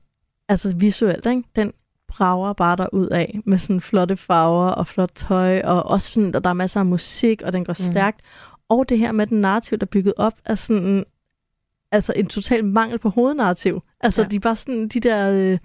[0.49, 1.43] altså visuelt, ikke?
[1.55, 1.73] den
[2.07, 6.36] brager bare der ud af med sådan flotte farver og flot tøj, og også sådan,
[6.36, 7.91] at der er masser af musik, og den går Mhm.
[7.91, 8.19] stærkt.
[8.69, 11.05] Og det her med den narrativ, der er bygget op, er sådan
[11.91, 13.82] altså en total mangel på hovednarrativ.
[14.01, 14.28] Altså, ja.
[14.28, 15.57] de er bare sådan de der øh,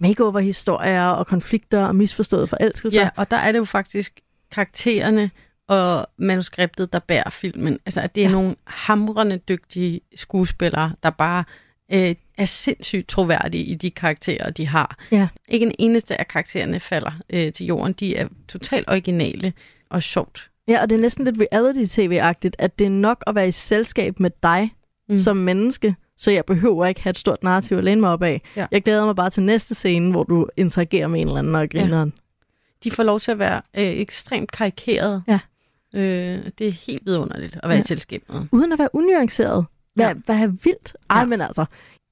[0.00, 3.00] makeover-historier og konflikter og misforståede forelskelser.
[3.00, 4.20] Ja, og der er det jo faktisk
[4.52, 5.30] karaktererne
[5.70, 7.78] og manuskriptet, der bærer filmen.
[7.86, 8.32] Altså, at det er ja.
[8.32, 11.44] Nogle hamrende dygtige skuespillere, der bare
[11.92, 14.98] øh, er sindssygt troværdige i de karakterer, de har.
[15.10, 15.28] Ja.
[15.48, 17.92] Ikke en eneste af karaktererne falder øh, til jorden.
[17.92, 19.52] De er totalt originale
[19.90, 20.50] og sjovt.
[20.68, 24.20] Ja, og det er næsten lidt reality-tv-agtigt, at det er nok at være i selskab
[24.20, 24.74] med dig
[25.08, 25.18] mm.
[25.18, 28.42] som menneske, så jeg behøver ikke have et stort narrativ at læne mig op af.
[28.56, 28.66] Ja.
[28.70, 31.70] Jeg glæder mig bare til næste scene, hvor du interagerer med en eller anden og
[31.70, 31.98] griner.
[31.98, 32.06] Ja.
[32.84, 35.22] De får lov til at være øh, ekstremt karikerede.
[35.28, 35.38] Ja.
[35.94, 37.78] Øh, det er helt vidunderligt at være ja.
[37.78, 38.40] I selskab med.
[38.52, 39.66] Uden at være unuanceret.
[39.94, 40.12] Hvad, Ja.
[40.12, 40.96] hvad er vildt?
[41.10, 41.20] Ej, Ja.
[41.20, 41.26] ja.
[41.26, 41.64] men altså,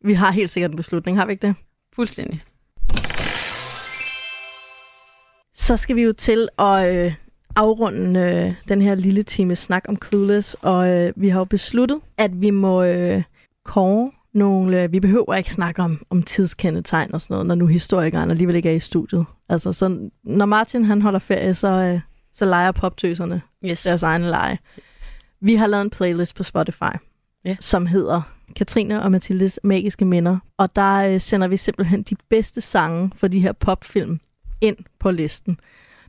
[0.04, 1.54] vi har helt sikkert en beslutning, har vi ikke det?
[1.94, 2.40] Fuldstændig.
[5.54, 7.14] Så skal vi jo til at øh,
[7.56, 12.00] afrunde øh, den her lille time snak om Clueless, og øh, vi har jo besluttet,
[12.16, 13.22] at vi må øh,
[13.64, 14.82] kåre nogle...
[14.82, 18.56] Øh, vi behøver ikke snakke om, om tidskendetegn og sådan noget, når nu historikeren alligevel
[18.56, 19.24] ikke er i studiet.
[19.48, 22.00] Altså, så når Martin han holder ferie, så, øh,
[22.38, 23.82] så leger poptøserne Yes.
[23.82, 24.58] deres egne lege.
[25.40, 26.94] Vi har lavet en playlist på Spotify,
[27.44, 27.56] Ja.
[27.60, 28.22] som hedder
[28.56, 30.38] Katrine og Mathildes Magiske Minder.
[30.56, 34.20] Og der øh, sender vi simpelthen de bedste sange for de her popfilm
[34.60, 35.60] ind på listen.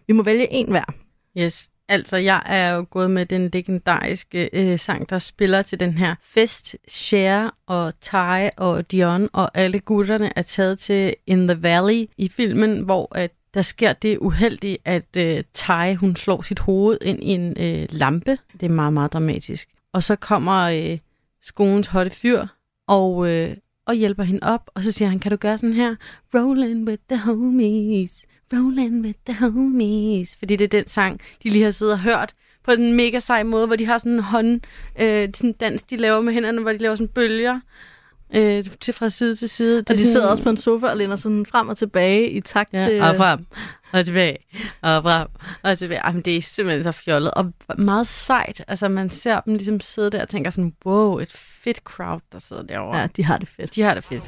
[0.07, 0.93] Vi må vælge en hver.
[1.37, 1.69] Yes.
[1.87, 6.15] Altså, jeg er jo gået med den legendariske øh, sang, der spiller til den her
[6.21, 6.75] fest.
[6.89, 8.15] Cher og Ty
[8.57, 13.31] og Dion og alle gutterne er taget til In the Valley i filmen, hvor at
[13.53, 17.87] der sker det uheldige, at øh, Tai, hun slår sit hoved ind i en øh,
[17.89, 18.37] lampe.
[18.53, 19.69] Det er meget, meget dramatisk.
[19.93, 20.97] Og så kommer øh,
[21.41, 22.45] skolens hotte fyr
[22.87, 25.95] og, øh, og hjælper hende op, og så siger han, kan du gøre sådan her?
[26.33, 30.37] Rolling with the homies, rolling with the homies.
[30.37, 32.33] Fordi det er den sang, de lige har siddet og hørt
[32.63, 34.61] på den mega sej måde, hvor de har sådan en hånd,
[34.99, 37.59] øh, sådan dans, de laver med hænderne, hvor de laver sådan bølger
[38.35, 39.77] øh, til fra side til side.
[39.77, 42.29] Det Og de sådan- sidder også på en sofa og læner sådan frem og tilbage
[42.29, 43.01] i takt Ja, til...
[43.01, 43.45] og frem,
[43.91, 44.37] og tilbage,
[44.81, 45.27] og frem,
[45.63, 46.01] og tilbage.
[46.07, 48.63] Jamen, det er simpelthen så fjollet, og meget sejt.
[48.67, 51.31] Altså, man ser dem ligesom sidde der og tænker sådan, wow, et
[51.63, 52.97] fedt crowd, der sidder derovre.
[52.97, 53.75] Ja, de har det fedt.
[53.75, 54.23] De har det fedt.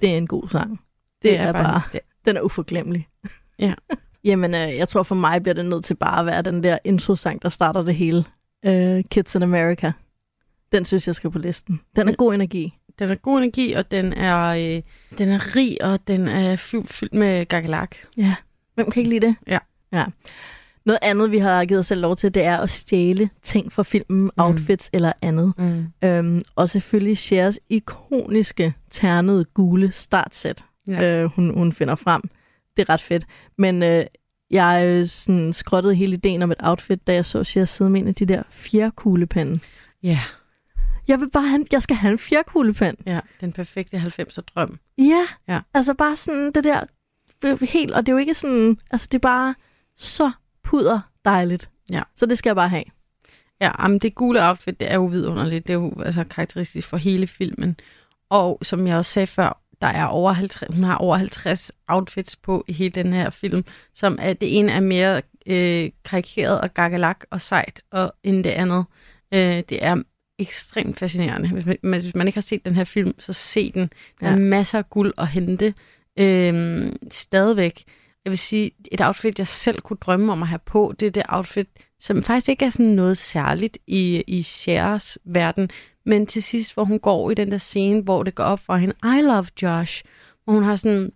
[0.00, 0.70] Det er en god sang.
[0.70, 0.78] Det,
[1.22, 1.82] det er, er bare...
[1.92, 2.00] det.
[2.26, 3.08] Den er uforglemmelig.
[3.58, 3.74] Ja.
[4.26, 6.78] Jamen, øh, jeg tror for mig bliver det nødt til bare at være den der
[6.84, 8.24] intro-sang, der starter det hele.
[8.66, 9.92] Uh, Kids in America.
[10.72, 11.80] Den synes jeg skal på listen.
[11.96, 12.74] Den er god energi.
[12.98, 14.82] Den er god energi, og den er, øh,
[15.18, 17.96] den er rig, og den er fyldt, fyldt med gagalak.
[18.16, 18.34] Ja.
[18.74, 19.36] Hvem kan ikke lide det?
[19.46, 19.58] Ja.
[19.92, 20.04] ja.
[20.86, 23.82] Noget andet, vi har givet os selv lov til, det er at stjæle ting fra
[23.82, 24.30] filmen, mm.
[24.36, 25.52] outfits eller andet.
[25.58, 25.86] Mm.
[26.08, 31.02] Øhm, og selvfølgelig Shares ikoniske ternede gule startsæt, Ja.
[31.02, 32.22] øh, hun, hun finder frem.
[32.76, 33.26] Det er ret fedt.
[33.58, 34.04] Men øh,
[34.50, 38.00] jeg øh, sådan skrottede hele ideen om et outfit, da jeg så Shares sidde med
[38.00, 39.60] en af de der fjerkuglepinde.
[40.02, 40.20] Ja.
[41.08, 42.96] Jeg vil bare have, jeg skal have en fjerkuglepen.
[43.06, 44.78] Ja, den perfekte 90'er drøm.
[44.98, 45.60] Ja, Ja.
[45.74, 46.80] altså bare sådan det der
[47.42, 49.54] er helt, og det er jo ikke sådan, altså det er bare
[49.96, 50.30] så
[50.64, 51.70] puder dejligt.
[51.90, 52.02] Ja.
[52.16, 52.84] Så det skal jeg bare have.
[53.60, 55.66] Ja, men det gule outfit, det er jo vidunderligt.
[55.66, 57.76] Det er jo altså karakteristisk for hele filmen.
[58.30, 62.36] Og som jeg også sagde før, der er over 50, hun har over 50 outfits
[62.36, 63.64] på i hele den her film,
[63.94, 68.50] som er, det ene er mere øh, karikeret og gakkelak og sejt, og end det
[68.50, 68.84] andet.
[69.34, 70.02] Øh, det er
[70.38, 71.48] ekstremt fascinerende.
[71.48, 73.90] Hvis man, hvis man ikke har set den her film, så se den.
[74.20, 74.38] Der er Ja.
[74.38, 75.74] masser af guld at hente.
[76.18, 77.84] Øh, stadigvæk.
[78.24, 81.10] Jeg vil sige, et outfit, jeg selv kunne drømme om at have på, det er
[81.10, 81.68] det outfit,
[82.00, 85.70] som faktisk ikke er sådan noget særligt i, i Cher's verden,
[86.06, 88.76] men til sidst, hvor hun går i den der scene, hvor det går op for
[88.76, 90.02] hende, I love Josh,
[90.44, 91.12] hvor hun har sådan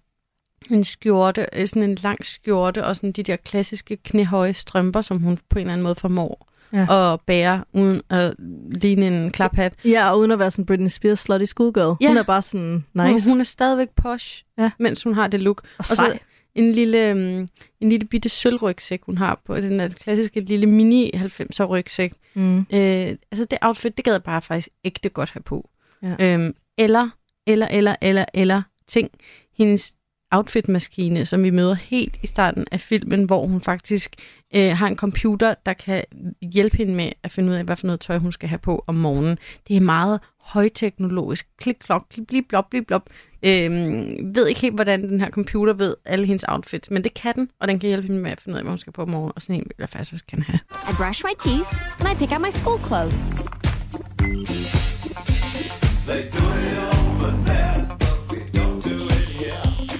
[0.70, 5.18] en skjorte, øh, sådan en lang skjorte, og sådan de der klassiske knæhøje strømper, som
[5.22, 7.12] hun på en eller anden måde formår Ja.
[7.14, 8.34] at bære, uden at
[8.82, 9.74] ligne en klaphat.
[9.84, 11.96] Ja, og uden at være sådan Britney Spears slutty schoolgirl.
[12.00, 12.08] Ja.
[12.08, 13.24] Hun er bare sådan nice.
[13.24, 14.70] Hun, hun er stadigvæk posh, Ja.
[14.78, 15.62] mens hun har det look.
[15.62, 16.18] og Og så.
[16.54, 17.48] En lille, um,
[17.80, 19.56] en lille bitte sølvrygsæk, hun har på.
[19.56, 22.12] Den der klassiske lille mini 90'er rygsæk.
[22.34, 22.58] Mm.
[22.58, 25.68] Øh, altså det outfit, det gad jeg bare faktisk ægte godt have på.
[26.02, 26.16] Ja.
[26.20, 27.08] Øhm, eller,
[27.46, 29.10] eller, eller, eller, eller ting.
[29.58, 29.96] Hendes
[30.30, 34.16] outfitmaskine, som vi møder helt i starten af filmen, hvor hun faktisk
[34.54, 36.04] øh, har en computer, der kan
[36.42, 38.84] hjælpe hende med at finde ud af, hvad for noget tøj hun skal have på
[38.86, 39.38] om morgenen.
[39.68, 40.20] Det er meget
[40.52, 41.48] højteknologisk.
[41.58, 43.02] Klik, klok, blip, blop, blip, blop.
[43.42, 47.34] Øhm, ved ikke helt, hvordan den her computer ved alle hendes outfits, men det kan
[47.34, 49.02] den, og den kan hjælpe hende med at finde ud af, hvad hun skal på
[49.02, 50.60] om morgenen, og sådan en vil jeg faktisk også gerne have.
[50.90, 53.50] I brush my teeth and I pick out my school clothes.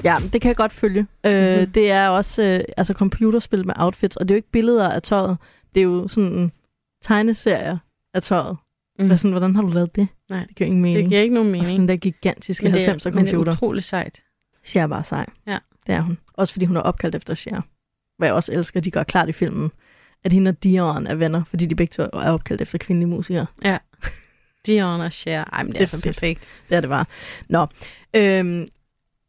[0.05, 1.01] Ja, det kan jeg godt følge.
[1.01, 1.31] Mm-hmm.
[1.31, 4.89] Øh, det er også øh, altså computerspil med outfits, og det er jo ikke billeder
[4.89, 5.39] af tøjet.
[5.75, 6.53] Det er jo sådan
[7.03, 7.79] tegneserier
[8.15, 8.57] af tøjet.
[9.01, 9.17] Mm.
[9.17, 10.09] Sådan, hvordan har du lavet det?
[10.31, 10.99] Nej, Det giver ingen mening.
[11.05, 11.67] Det giver ikke nogen Og mening.
[11.67, 13.53] sådan den der gigantiske men det, 90'er er, men det er computer.
[13.53, 14.23] utrolig sejt.
[14.65, 15.27] Cher er bare sej.
[15.47, 15.59] Ja.
[15.87, 16.19] Det er hun.
[16.35, 17.61] Også fordi hun er opkaldt efter Cher.
[18.19, 19.71] Hvad jeg også elsker, de gør klart i filmen,
[20.25, 23.47] at hende og Dion er venner, fordi de begge to er opkaldt efter kvindelige musikere.
[24.67, 25.45] Dion og Cher.
[25.45, 26.05] Ej, men det er, Det er så fedt.
[26.17, 26.41] perfekt.
[26.69, 27.05] Det er det bare.
[27.49, 27.67] Nå,
[28.17, 28.69] øhm,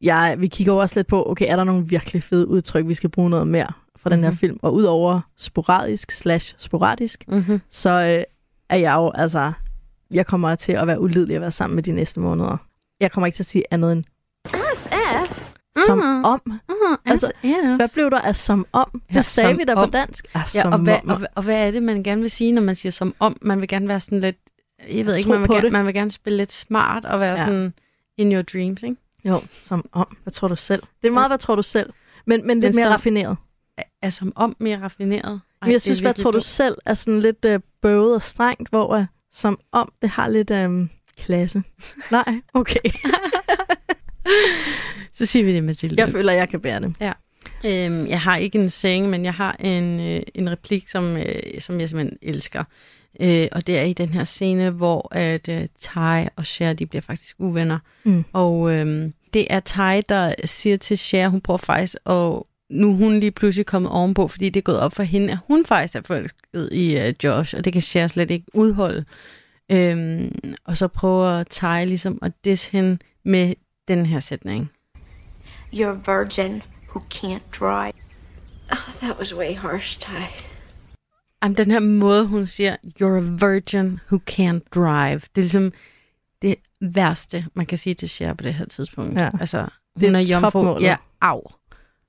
[0.01, 3.09] ja, vi kigger også lidt på, okay, er der nogle virkelig fede udtryk, vi skal
[3.09, 4.37] bruge noget mere fra den her Mhm.
[4.37, 4.59] film?
[4.61, 7.61] Og udover sporadisk slash sporadisk, Mm-hmm.
[7.69, 8.23] så øh,
[8.71, 9.51] er jeg jo, altså,
[10.11, 12.57] jeg kommer til at være ulidelig at være sammen med de næste måneder.
[12.99, 14.03] Jeg kommer ikke til at sige andet end
[14.75, 15.43] SF.
[15.87, 16.23] som Mhm.
[16.25, 16.41] om.
[16.71, 16.97] Uh-huh.
[17.05, 17.75] Altså, ja.
[17.75, 19.01] Hvad blev der af som om?
[19.13, 19.91] Ja, Det sagde som vi da på om.
[19.91, 20.25] dansk.
[20.35, 21.09] Ja, Ja, og, hvad, om.
[21.09, 23.37] og, hvad- og hvad er det, man gerne vil sige, når man siger som om?
[23.41, 24.35] Man vil gerne være sådan lidt,
[24.89, 25.71] jeg ved ikke, man vil, gerne, det.
[25.73, 27.39] man vil gerne spille lidt smart og være Ja.
[27.39, 27.45] ja.
[27.45, 27.73] sådan
[28.17, 28.95] in your dreams, ikke?
[29.25, 30.17] Jo, som om.
[30.23, 30.83] Hvad tror du selv?
[31.01, 31.93] Det er meget, hvad tror du selv?
[32.25, 33.37] Men, men lidt Men mere som- raffineret.
[33.77, 35.41] Er, er som om mere raffineret?
[35.61, 38.69] Ej, Men jeg synes, hvad tror du selv er sådan lidt øh, bøvet og strengt,
[38.69, 41.63] hvor øh, som om det har lidt øh, klasse.
[42.11, 42.79] Nej, okay.
[45.13, 45.95] Så siger vi det, Mathilde.
[46.01, 46.95] Jeg føler, jeg kan bære det.
[47.65, 51.61] Øhm, jeg har ikke en saying, men jeg har en, øh, en replik, som, øh,
[51.61, 52.63] som jeg simpelthen elsker.
[53.19, 56.85] Øh, og det er i den her scene, hvor at øh, Ty og Cher, de
[56.85, 57.79] bliver faktisk uvenner.
[58.03, 58.23] Mm.
[58.33, 62.95] Og øh, det er Ty, der siger til Cher, hun prøver faktisk at nu er
[62.95, 65.95] hun lige pludselig kommet ovenpå, fordi det er gået op for hende, at hun faktisk
[65.95, 69.05] er forelsket i uh, Josh, og det kan Cher slet ikke udholde.
[69.71, 73.53] Øhm, og så prøver Ty ligesom at disse hende med
[73.87, 74.71] den her sætning.
[75.73, 77.93] You're a virgin who can't drive.
[78.71, 80.11] Oh, that was way harsh, Ty.
[81.43, 85.19] Jamen, den her måde, hun siger, you're a virgin who can't drive.
[85.19, 85.71] Det er ligesom
[86.41, 89.19] det værste, man kan sige til Cher på det her tidspunkt.
[89.19, 89.29] Ja.
[89.39, 89.69] Altså, hun
[90.01, 90.79] Det er er jomfru.
[90.79, 91.60] Ja, af.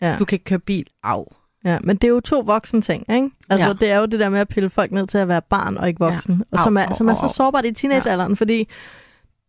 [0.02, 0.16] Ja.
[0.18, 1.24] Du kan ikke køre bil, af.
[1.64, 3.30] ja, men det er jo to voksne ting, ikke?
[3.50, 3.72] Altså, Ja.
[3.72, 5.88] det er jo det der med at pille folk ned til at være barn og
[5.88, 6.34] ikke voksen.
[6.34, 6.42] Ja.
[6.50, 7.32] Og som er, Au, som er au, så au.
[7.32, 8.68] sårbart i teenagealderen, fordi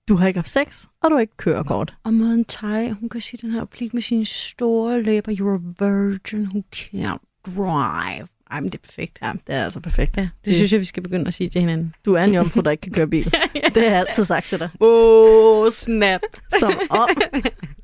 [0.08, 1.94] du har ikke haft sex, og du har ikke kørekort.
[2.04, 2.64] Og måden Ty,
[3.00, 7.42] hun kan sige den her replik med sine store læber, you're a virgin who can't
[7.56, 8.28] drive.
[8.52, 9.20] Ej, men det er perfekt.
[9.22, 10.18] Ja, det er altså perfekt.
[10.18, 11.94] Ja, det, Det- synes jeg, vi skal begynde at sige til hinanden.
[12.06, 13.26] Du er en jomfru, der ikke kan køre bil.
[13.76, 14.70] Det har jeg altid sagt til dig.
[14.80, 16.22] Oh, snap.
[16.60, 17.10] Som om.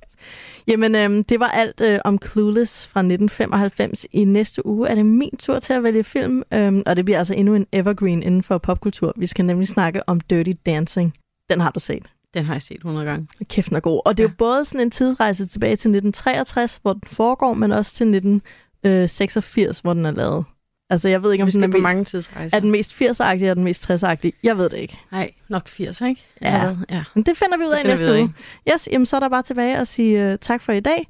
[0.70, 4.06] Jamen, øhm, det var alt øh, om Clueless fra 1995.
[4.12, 7.18] I næste uge er det min tur til at vælge film, øhm, og det bliver
[7.18, 9.14] altså endnu en evergreen inden for popkultur.
[9.18, 11.14] Vi skal nemlig snakke om Dirty Dancing.
[11.50, 12.04] Den har du set.
[12.34, 13.28] Den har jeg set 100 gange.
[13.44, 14.02] Kæft, den er god.
[14.06, 14.36] Og det er jo Ja.
[14.38, 19.94] både sådan en tidsrejse tilbage til 1963, hvor den foregår, men også til 1986, hvor
[19.94, 20.46] den er lavet.
[20.92, 22.58] Altså, jeg ved ikke, om Vi den er, skal på mest, mange tidsrejser.
[22.58, 24.32] er den mest 80'er-agtige, eller den mest 60'er-agtige.
[24.44, 24.98] Jeg ved det ikke.
[25.12, 26.26] Nej, nok 80, ikke?
[26.42, 26.76] Ja.
[26.90, 27.04] Ja.
[27.14, 28.20] Men det finder vi ud af næste af.
[28.22, 28.34] uge.
[28.74, 31.08] Yes, jamen så er der bare tilbage at sige uh, tak for i dag.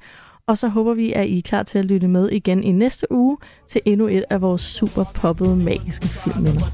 [0.48, 3.12] Og så håber vi, at I er klar til at lytte med igen i næste
[3.12, 3.38] uge
[3.70, 6.66] til endnu et af vores super poppede magiske filmminder.